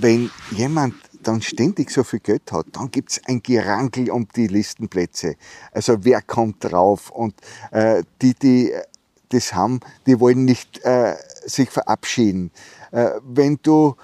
[0.00, 4.46] wenn jemand dann ständig so viel Geld hat, dann gibt es ein Gerankel um die
[4.46, 5.36] Listenplätze.
[5.72, 7.10] Also wer kommt drauf?
[7.10, 7.34] Und
[7.70, 8.72] äh, die, die
[9.30, 12.50] das haben, die wollen nicht äh, sich verabschieden.
[12.92, 13.94] Äh, wenn du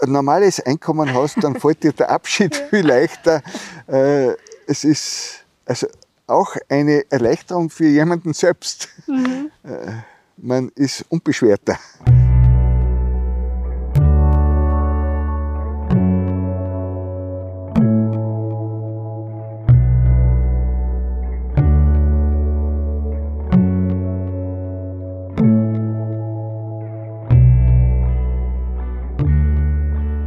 [0.00, 3.42] ein normales Einkommen hast, dann fällt dir der Abschied viel leichter.
[3.88, 4.34] Äh,
[4.66, 5.86] es ist also
[6.28, 8.88] auch eine Erleichterung für jemanden selbst.
[9.06, 9.50] Mhm.
[9.64, 9.90] Äh,
[10.36, 11.78] man ist unbeschwerter.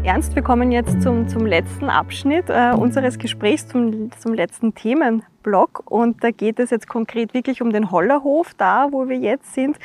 [0.03, 4.73] Ernst, wir kommen jetzt zum, zum letzten Abschnitt äh, unseres Gesprächs, zum, zum letzten
[5.41, 5.83] Themenblock.
[5.85, 9.77] Und da geht es jetzt konkret wirklich um den Hollerhof, da wo wir jetzt sind,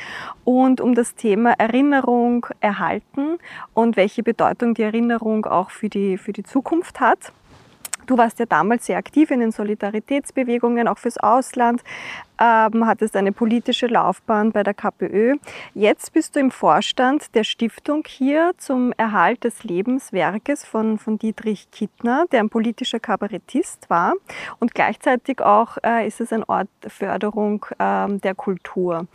[0.43, 3.37] und um das Thema Erinnerung erhalten
[3.73, 7.31] und welche Bedeutung die Erinnerung auch für die, für die Zukunft hat.
[8.05, 11.83] Du warst ja damals sehr aktiv in den Solidaritätsbewegungen, auch fürs Ausland,
[12.39, 15.35] ähm, hattest eine politische Laufbahn bei der KPÖ.
[15.73, 21.69] Jetzt bist du im Vorstand der Stiftung hier zum Erhalt des Lebenswerkes von, von Dietrich
[21.71, 24.13] Kittner, der ein politischer Kabarettist war.
[24.59, 29.07] Und gleichzeitig auch äh, ist es ein Ort der Förderung ähm, der Kultur.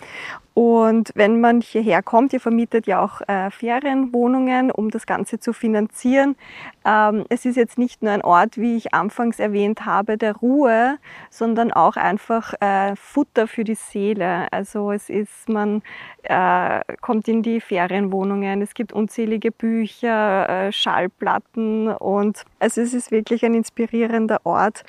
[0.54, 5.54] Und wenn man hierher kommt, ihr vermietet ja auch äh, Ferienwohnungen, um das Ganze zu
[5.54, 6.36] finanzieren.
[6.84, 10.98] Ähm, es ist jetzt nicht nur ein Ort, wie ich anfangs erwähnt habe, der Ruhe,
[11.30, 14.50] sondern auch einfach äh, Futter für die Seele.
[14.52, 15.82] Also es ist, man
[16.22, 23.10] äh, kommt in die Ferienwohnungen, es gibt unzählige Bücher, äh, Schallplatten und also es ist
[23.10, 24.84] wirklich ein inspirierender Ort.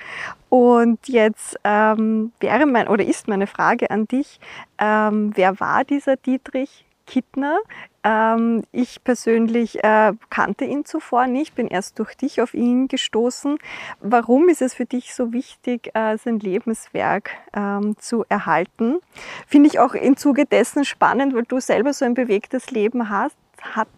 [0.48, 4.40] Und jetzt ähm, wäre mein oder ist meine Frage an dich,
[4.78, 7.58] ähm, wer war dieser Dietrich Kittner?
[8.04, 13.58] Ähm, ich persönlich äh, kannte ihn zuvor nicht, bin erst durch dich auf ihn gestoßen.
[14.02, 19.00] Warum ist es für dich so wichtig, äh, sein Lebenswerk ähm, zu erhalten?
[19.48, 23.38] Finde ich auch im Zuge dessen spannend, weil du selber so ein bewegtes Leben hast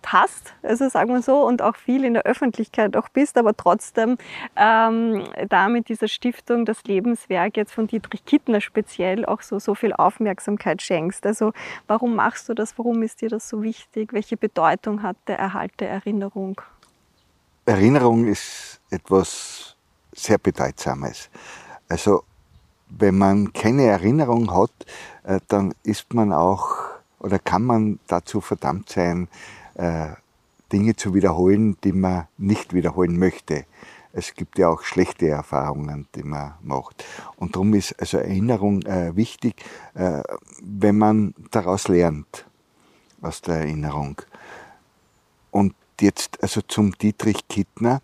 [0.05, 4.18] hast, also sagen wir so, und auch viel in der Öffentlichkeit auch bist, aber trotzdem
[4.55, 9.76] ähm, da mit dieser Stiftung das Lebenswerk jetzt von Dietrich Kittner speziell auch so, so
[9.76, 11.26] viel Aufmerksamkeit schenkst.
[11.26, 11.51] Also
[11.88, 12.78] warum machst du das?
[12.78, 14.13] Warum ist dir das so wichtig?
[14.13, 16.61] Welche Bedeutung hat der Erhalt der Erinnerung?
[17.66, 19.76] Erinnerung ist etwas
[20.13, 21.30] sehr Bedeutsames.
[21.89, 22.24] Also
[22.89, 24.72] wenn man keine Erinnerung hat,
[25.24, 26.84] äh, dann ist man auch
[27.26, 29.28] oder kann man dazu verdammt sein,
[29.73, 30.09] äh,
[30.71, 33.65] Dinge zu wiederholen, die man nicht wiederholen möchte.
[34.13, 37.03] Es gibt ja auch schlechte Erfahrungen, die man macht.
[37.36, 39.55] Und darum ist also Erinnerung äh, wichtig,
[39.95, 40.21] äh,
[40.61, 42.45] wenn man daraus lernt,
[43.23, 44.21] aus der Erinnerung.
[45.49, 48.01] Und jetzt also zum Dietrich Kittner.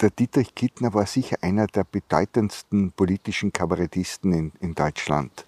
[0.00, 5.44] Der Dietrich Kittner war sicher einer der bedeutendsten politischen Kabarettisten in, in Deutschland.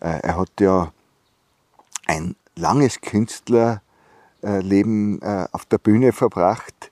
[0.00, 0.92] Er hat ja
[2.08, 6.90] ein langes Künstlerleben äh, auf der Bühne verbracht.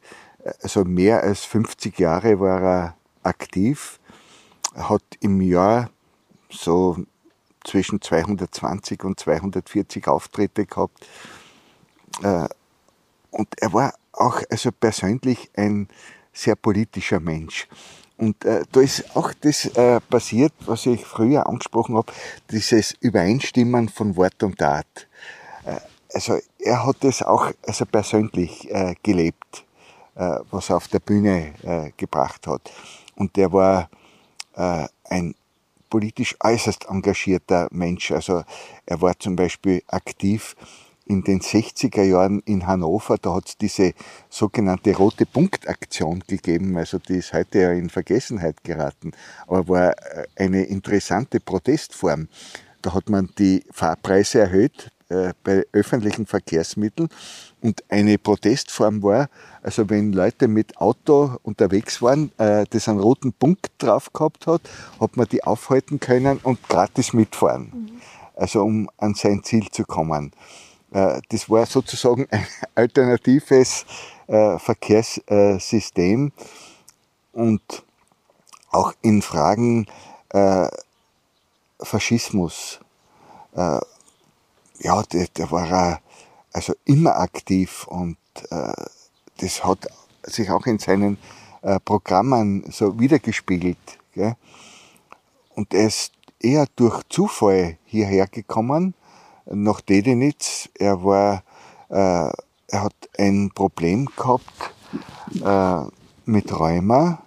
[0.63, 3.99] Also mehr als 50 Jahre war er aktiv,
[4.77, 5.91] hat im Jahr
[6.49, 6.99] so
[7.65, 11.05] zwischen 220 und 240 Auftritte gehabt.
[12.23, 12.47] Äh,
[13.33, 15.89] und er war auch also persönlich ein
[16.33, 17.67] sehr politischer Mensch.
[18.19, 22.13] Und äh, da ist auch das äh, passiert, was ich früher angesprochen habe,
[22.51, 24.87] dieses Übereinstimmen von Wort und Tat.
[25.65, 25.77] Äh,
[26.15, 29.65] also er hat das auch also persönlich äh, gelebt,
[30.15, 32.73] äh, was er auf der Bühne äh, gebracht hat.
[33.17, 33.91] Und der war
[34.55, 35.35] äh, ein
[35.91, 38.11] politisch äußerst engagierter Mensch.
[38.13, 38.45] Also
[38.87, 40.57] er war zum Beispiel aktiv
[41.07, 43.93] in den 60er Jahren in Hannover, da hat es diese
[44.29, 49.13] sogenannte Rote Punktaktion gegeben, also die ist heute ja in Vergessenheit geraten,
[49.47, 52.29] aber war äh, eine interessante Protestform.
[52.83, 57.09] Da hat man die Fahrpreise erhöht äh, bei öffentlichen Verkehrsmitteln
[57.61, 59.29] und eine Protestform war,
[59.63, 64.63] also wenn Leute mit Auto unterwegs waren, äh, das einen roten Punkt drauf gehabt hat,
[65.01, 67.71] hat man die aufhalten können und gratis mitfahren.
[67.73, 68.01] Mhm.
[68.35, 70.33] Also um an sein Ziel zu kommen.
[70.93, 73.85] Äh, das war sozusagen ein alternatives
[74.27, 76.33] äh, Verkehrssystem
[77.33, 77.85] und
[78.71, 79.87] auch in Fragen
[80.31, 80.69] äh,
[81.81, 82.81] Faschismus.
[83.55, 86.01] Ja, der, der war
[86.53, 88.19] also immer aktiv und
[89.39, 89.87] das hat
[90.25, 91.17] sich auch in seinen
[91.87, 93.79] Programmen so wiedergespiegelt.
[95.55, 98.93] Und er ist eher durch Zufall hierher gekommen
[99.51, 100.69] nach Dedenitz.
[100.79, 101.43] Er war,
[101.89, 104.75] äh, er hat ein Problem gehabt
[105.45, 105.91] äh,
[106.25, 107.23] mit Rheuma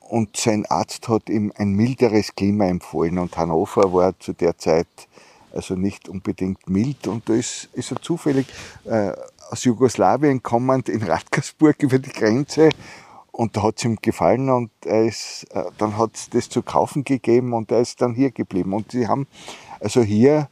[0.00, 4.88] und sein Arzt hat ihm ein milderes Klima empfohlen und Hannover war zu der Zeit
[5.54, 8.46] also nicht unbedingt mild und da ist, ist er zufällig
[8.84, 9.12] äh,
[9.50, 12.70] aus Jugoslawien kommend in Radkersburg über die Grenze
[13.32, 16.62] und da hat es ihm gefallen und er ist, äh, dann hat es das zu
[16.62, 18.74] kaufen gegeben und er ist dann hier geblieben.
[18.74, 19.26] Und sie haben
[19.80, 20.48] also hier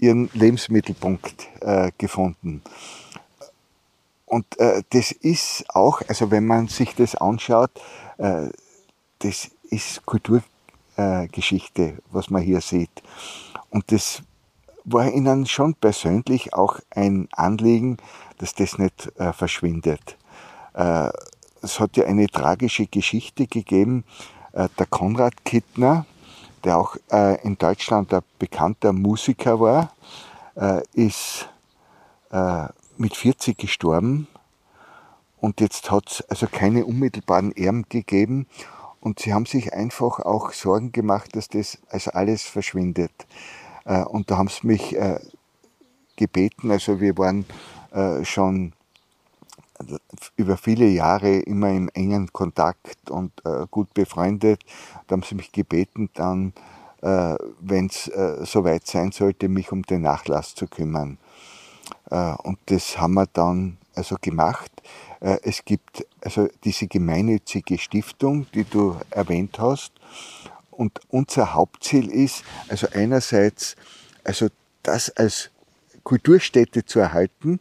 [0.00, 2.62] ihren Lebensmittelpunkt äh, gefunden.
[4.26, 7.70] Und äh, das ist auch, also wenn man sich das anschaut,
[8.18, 8.48] äh,
[9.18, 13.02] das ist Kulturgeschichte, äh, was man hier sieht.
[13.70, 14.22] Und das
[14.84, 17.96] war ihnen schon persönlich auch ein Anliegen,
[18.38, 20.16] dass das nicht äh, verschwindet.
[20.74, 21.10] Äh,
[21.62, 24.04] es hat ja eine tragische Geschichte gegeben.
[24.52, 26.06] Der Konrad Kittner,
[26.64, 29.92] der auch äh, in Deutschland ein bekannter Musiker war,
[30.56, 31.48] äh, ist
[32.30, 34.26] äh, mit 40 gestorben.
[35.40, 38.46] Und jetzt hat es also keine unmittelbaren Erben gegeben.
[39.00, 43.12] Und sie haben sich einfach auch Sorgen gemacht, dass das also alles verschwindet.
[43.84, 45.18] Äh, und da haben sie mich äh,
[46.16, 47.46] gebeten, also wir waren
[47.92, 48.74] äh, schon
[50.36, 53.32] über viele Jahre immer im engen Kontakt und
[53.70, 54.62] gut befreundet.
[55.06, 56.52] Da haben sie mich gebeten, dann,
[57.00, 58.10] wenn es
[58.50, 61.18] soweit sein sollte, mich um den Nachlass zu kümmern.
[62.10, 64.70] und das haben wir dann also gemacht.
[65.20, 69.92] es gibt also diese gemeinnützige Stiftung, die du erwähnt hast,
[70.80, 73.76] und unser Hauptziel ist, also einerseits,
[74.24, 74.48] also
[74.82, 75.50] das als
[76.04, 77.60] Kulturstätte zu erhalten,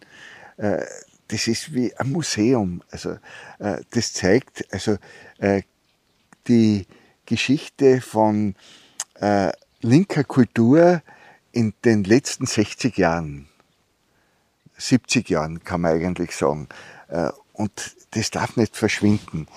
[0.56, 0.86] äh,
[1.30, 2.84] das ist wie ein Museum.
[2.92, 3.18] Also
[3.60, 4.98] äh, das zeigt also
[5.40, 5.62] äh,
[6.48, 6.86] die
[7.26, 8.56] Geschichte von
[9.82, 11.02] linker Kultur
[11.52, 13.50] in den letzten 60 Jahren,
[14.78, 16.70] 70 Jahren kann man eigentlich sagen.
[17.52, 19.48] Und das darf nicht verschwinden.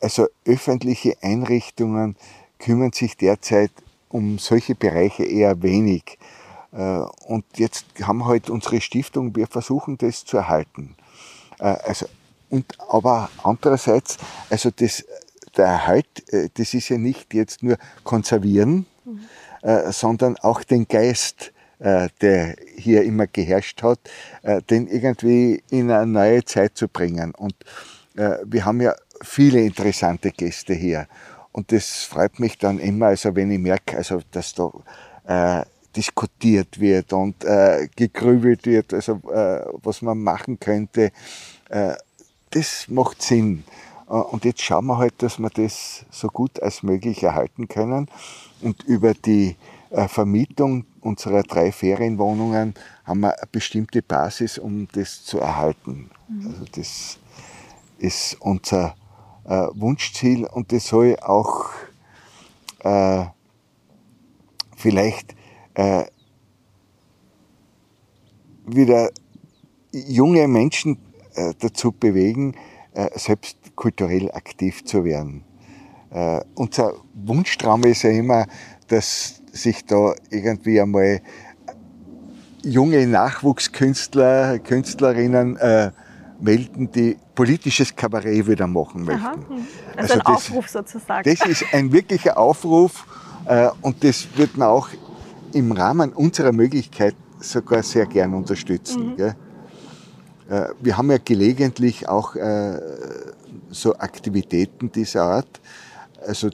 [0.00, 2.16] Also öffentliche Einrichtungen
[2.58, 3.72] kümmern sich derzeit
[4.08, 6.18] um solche Bereiche eher wenig.
[6.72, 10.96] Äh, und jetzt haben halt unsere Stiftung, wir versuchen das zu erhalten.
[11.58, 12.06] Äh, also,
[12.50, 14.18] und, aber andererseits,
[14.50, 15.04] also das,
[15.56, 19.20] der Erhalt, äh, das ist ja nicht jetzt nur konservieren, mhm.
[19.92, 23.98] sondern auch den Geist, der hier immer geherrscht hat,
[24.70, 27.32] den irgendwie in eine neue Zeit zu bringen.
[27.34, 27.54] Und
[28.14, 31.08] wir haben ja viele interessante Gäste hier.
[31.52, 34.70] Und das freut mich dann immer, also wenn ich merke, also, dass da
[35.26, 35.64] äh,
[35.96, 41.12] diskutiert wird und äh, gegrübelt wird, also äh, was man machen könnte.
[41.68, 41.94] Äh,
[42.50, 43.64] das macht Sinn.
[44.08, 48.08] Äh, und jetzt schauen wir halt, dass wir das so gut als möglich erhalten können.
[48.60, 49.56] Und über die
[49.90, 52.74] äh, Vermietung unserer drei Ferienwohnungen
[53.04, 56.10] haben wir eine bestimmte Basis, um das zu erhalten.
[56.28, 56.46] Mhm.
[56.46, 57.18] Also das
[57.98, 58.94] ist unser
[59.44, 61.70] äh, Wunschziel und das soll auch
[62.80, 63.24] äh,
[64.76, 65.34] vielleicht
[65.74, 66.04] äh,
[68.66, 69.10] wieder
[69.92, 70.98] junge Menschen
[71.34, 72.54] äh, dazu bewegen,
[72.94, 75.44] äh, selbst kulturell aktiv zu werden.
[76.10, 78.46] Äh, unser Wunschtraum ist ja immer,
[78.88, 81.20] dass sich da irgendwie einmal
[82.62, 85.90] junge Nachwuchskünstler, Künstlerinnen äh,
[86.40, 89.24] melden, die politisches Kabarett wieder machen möchten.
[89.24, 89.66] Aha, hm.
[89.96, 91.30] also, also, ein das, Aufruf sozusagen.
[91.30, 93.06] Das ist ein wirklicher Aufruf
[93.46, 94.88] äh, und das wird man auch
[95.52, 99.14] im Rahmen unserer Möglichkeit sogar sehr gern unterstützen.
[99.16, 99.34] Mhm.
[100.48, 102.78] Äh, wir haben ja gelegentlich auch äh,
[103.70, 105.60] so Aktivitäten dieser Art.
[106.26, 106.50] Also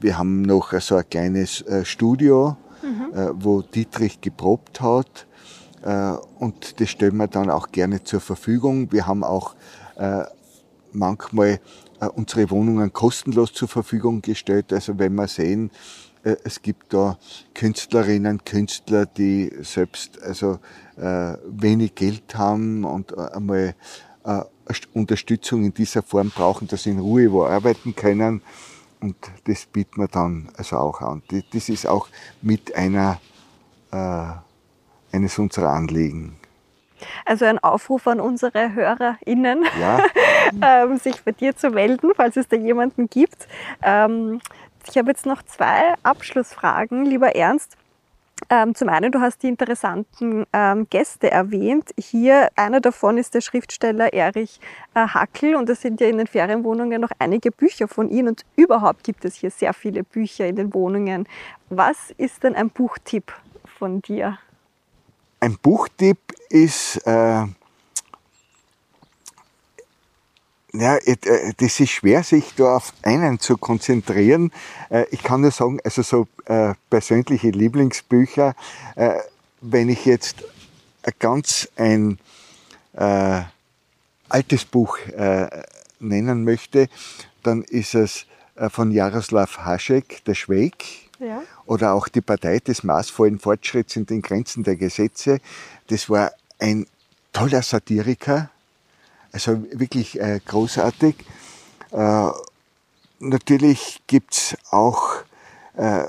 [0.00, 3.18] wir haben noch so ein kleines äh, Studio, mhm.
[3.18, 5.26] Äh, wo Dietrich geprobt hat
[5.82, 8.92] äh, und das stellen wir dann auch gerne zur Verfügung.
[8.92, 9.54] Wir haben auch
[9.96, 10.24] äh,
[10.92, 11.60] manchmal
[12.00, 14.72] äh, unsere Wohnungen kostenlos zur Verfügung gestellt.
[14.72, 15.70] Also wenn wir sehen,
[16.22, 17.18] es gibt da
[17.54, 20.58] Künstlerinnen, Künstler, die selbst also
[20.96, 23.74] wenig Geld haben und einmal
[24.92, 28.42] Unterstützung in dieser Form brauchen, dass sie in Ruhe wo arbeiten können.
[29.00, 31.22] Und das bieten wir dann also auch an.
[31.52, 32.08] Das ist auch
[32.40, 33.18] mit einer
[35.12, 36.36] eines unserer Anliegen.
[37.24, 39.98] Also ein Aufruf an unsere HörerInnen, ja.
[40.84, 43.48] ähm, sich bei dir zu melden, falls es da jemanden gibt.
[43.82, 44.40] Ähm,
[44.88, 47.76] ich habe jetzt noch zwei Abschlussfragen, lieber Ernst.
[48.50, 51.90] Ähm, zum einen, du hast die interessanten ähm, Gäste erwähnt.
[51.98, 54.60] Hier, einer davon ist der Schriftsteller Erich
[54.94, 58.44] äh, Hackel und es sind ja in den Ferienwohnungen noch einige Bücher von ihm und
[58.56, 61.28] überhaupt gibt es hier sehr viele Bücher in den Wohnungen.
[61.68, 63.32] Was ist denn ein Buchtipp
[63.78, 64.38] von dir?
[65.40, 66.18] Ein Buchtipp
[66.50, 67.44] ist, äh,
[70.72, 74.52] ja, äh, das ist schwer, sich da auf einen zu konzentrieren.
[74.90, 78.54] Äh, ich kann nur sagen, also so äh, persönliche Lieblingsbücher,
[79.60, 80.44] wenn ich jetzt
[81.18, 82.18] ganz ein
[82.94, 83.42] äh,
[84.28, 85.48] altes Buch äh,
[86.00, 86.88] nennen möchte,
[87.42, 90.84] dann ist es äh, von Jaroslav Hašek, Der Schweig.
[91.18, 91.42] Ja.
[91.66, 95.38] Oder auch die Partei des maßvollen Fortschritts in den Grenzen der Gesetze.
[95.86, 96.86] Das war ein
[97.32, 98.50] toller Satiriker,
[99.32, 101.16] also wirklich äh, großartig.
[101.90, 102.28] Äh,
[103.18, 105.22] natürlich gibt es auch
[105.76, 106.04] äh,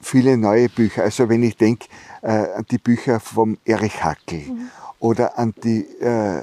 [0.00, 1.02] viele neue Bücher.
[1.02, 1.86] Also wenn ich denke
[2.22, 4.70] äh, an die Bücher von Erich Hackel mhm.
[5.00, 6.42] oder an die äh,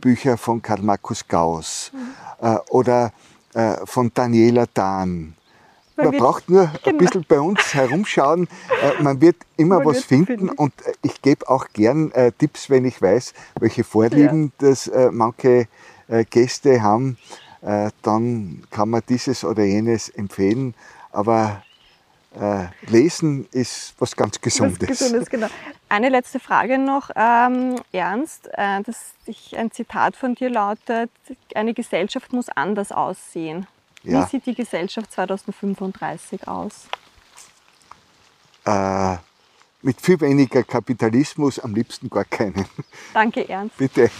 [0.00, 2.46] Bücher von Karl Markus Gauss mhm.
[2.46, 3.12] äh, oder
[3.86, 5.34] von Daniela Dahn.
[5.98, 6.78] Man, man braucht nur genau.
[6.86, 8.48] ein bisschen bei uns herumschauen.
[8.82, 12.12] Äh, man wird immer man was wird finden, finden, und äh, ich gebe auch gern
[12.12, 14.68] äh, Tipps, wenn ich weiß, welche Vorlieben ja.
[14.68, 15.66] das manche
[16.30, 17.18] Gäste haben.
[17.60, 20.74] dann kann man dieses oder jenes empfehlen.
[21.12, 21.62] Aber
[22.40, 24.88] äh, Lesen ist was ganz Gesundes.
[24.88, 25.48] Was Gesundes genau.
[25.88, 28.48] Eine letzte Frage noch, ähm, Ernst.
[28.52, 31.10] Äh, das, ich, ein Zitat von dir lautet,
[31.54, 33.66] eine Gesellschaft muss anders aussehen.
[34.04, 34.24] Ja.
[34.24, 36.88] Wie sieht die Gesellschaft 2035 aus?
[38.64, 39.16] Äh,
[39.82, 42.66] mit viel weniger Kapitalismus, am liebsten gar keinen.
[43.14, 43.76] Danke, Ernst.
[43.76, 44.10] Bitte.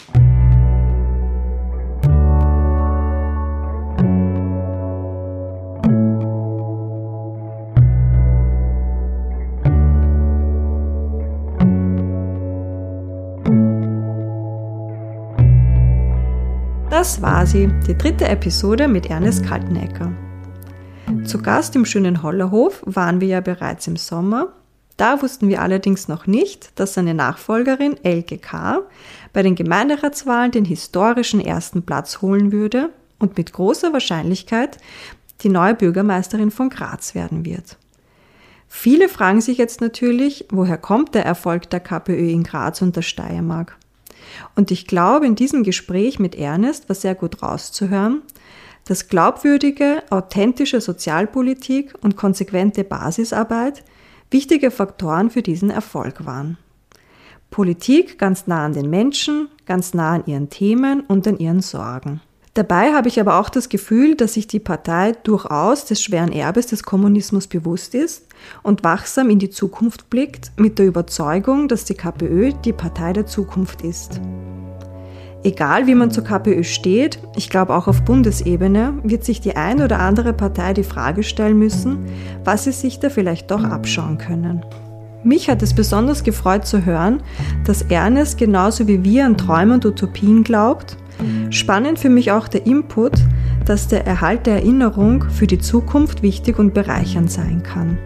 [16.99, 20.11] Das war sie, die dritte Episode mit Ernest Kaltenecker.
[21.25, 24.49] Zu Gast im schönen Hollerhof waren wir ja bereits im Sommer.
[24.97, 28.81] Da wussten wir allerdings noch nicht, dass seine Nachfolgerin Elke K.
[29.33, 32.91] bei den Gemeinderatswahlen den historischen ersten Platz holen würde
[33.21, 34.79] und mit großer Wahrscheinlichkeit
[35.43, 37.77] die neue Bürgermeisterin von Graz werden wird.
[38.67, 43.03] Viele fragen sich jetzt natürlich, woher kommt der Erfolg der KPÖ in Graz und der
[43.03, 43.79] Steiermark?
[44.55, 48.23] Und ich glaube, in diesem Gespräch mit Ernest war sehr gut rauszuhören,
[48.85, 53.85] dass glaubwürdige, authentische Sozialpolitik und konsequente Basisarbeit
[54.31, 56.59] wichtige Faktoren für diesen Erfolg waren.
[57.51, 62.21] Politik ganz nah an den Menschen, ganz nah an ihren Themen und an ihren Sorgen.
[62.59, 66.67] Dabei habe ich aber auch das Gefühl, dass sich die Partei durchaus des schweren Erbes
[66.67, 68.27] des Kommunismus bewusst ist
[68.65, 73.27] und wachsam in die Zukunft blickt, mit der Überzeugung, dass die KPÖ die Partei der
[73.27, 74.21] Zukunft ist.
[75.45, 79.81] Egal wie man zur KPÖ steht, ich glaube auch auf Bundesebene, wird sich die ein
[79.81, 82.07] oder andere Partei die Frage stellen müssen,
[82.43, 84.67] was sie sich da vielleicht doch abschauen können.
[85.23, 87.23] Mich hat es besonders gefreut zu hören,
[87.65, 90.97] dass Ernest genauso wie wir an Träume und Utopien glaubt
[91.51, 93.13] Spannend für mich auch der Input,
[93.65, 97.99] dass der Erhalt der Erinnerung für die Zukunft wichtig und bereichernd sein kann.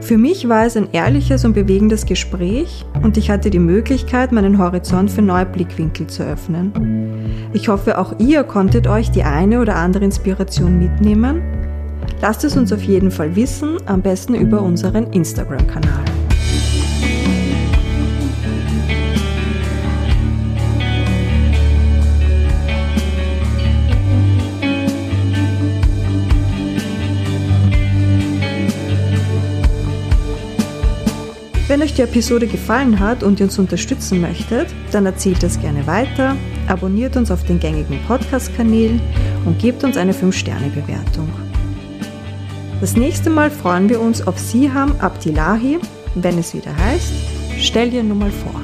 [0.00, 4.58] Für mich war es ein ehrliches und bewegendes Gespräch und ich hatte die Möglichkeit, meinen
[4.58, 6.72] Horizont für neue Blickwinkel zu öffnen.
[7.52, 11.42] Ich hoffe, auch ihr konntet euch die eine oder andere Inspiration mitnehmen.
[12.22, 16.19] Lasst es uns auf jeden Fall wissen, am besten über unseren Instagram-Kanal.
[31.70, 35.86] Wenn euch die Episode gefallen hat und ihr uns unterstützen möchtet, dann erzählt es gerne
[35.86, 39.00] weiter, abonniert uns auf den gängigen Podcast-Kanälen
[39.44, 41.28] und gebt uns eine 5-Sterne-Bewertung.
[42.80, 45.78] Das nächste Mal freuen wir uns auf Siham Abdilahi,
[46.16, 47.12] wenn es wieder heißt,
[47.60, 48.60] stell dir nur mal vor.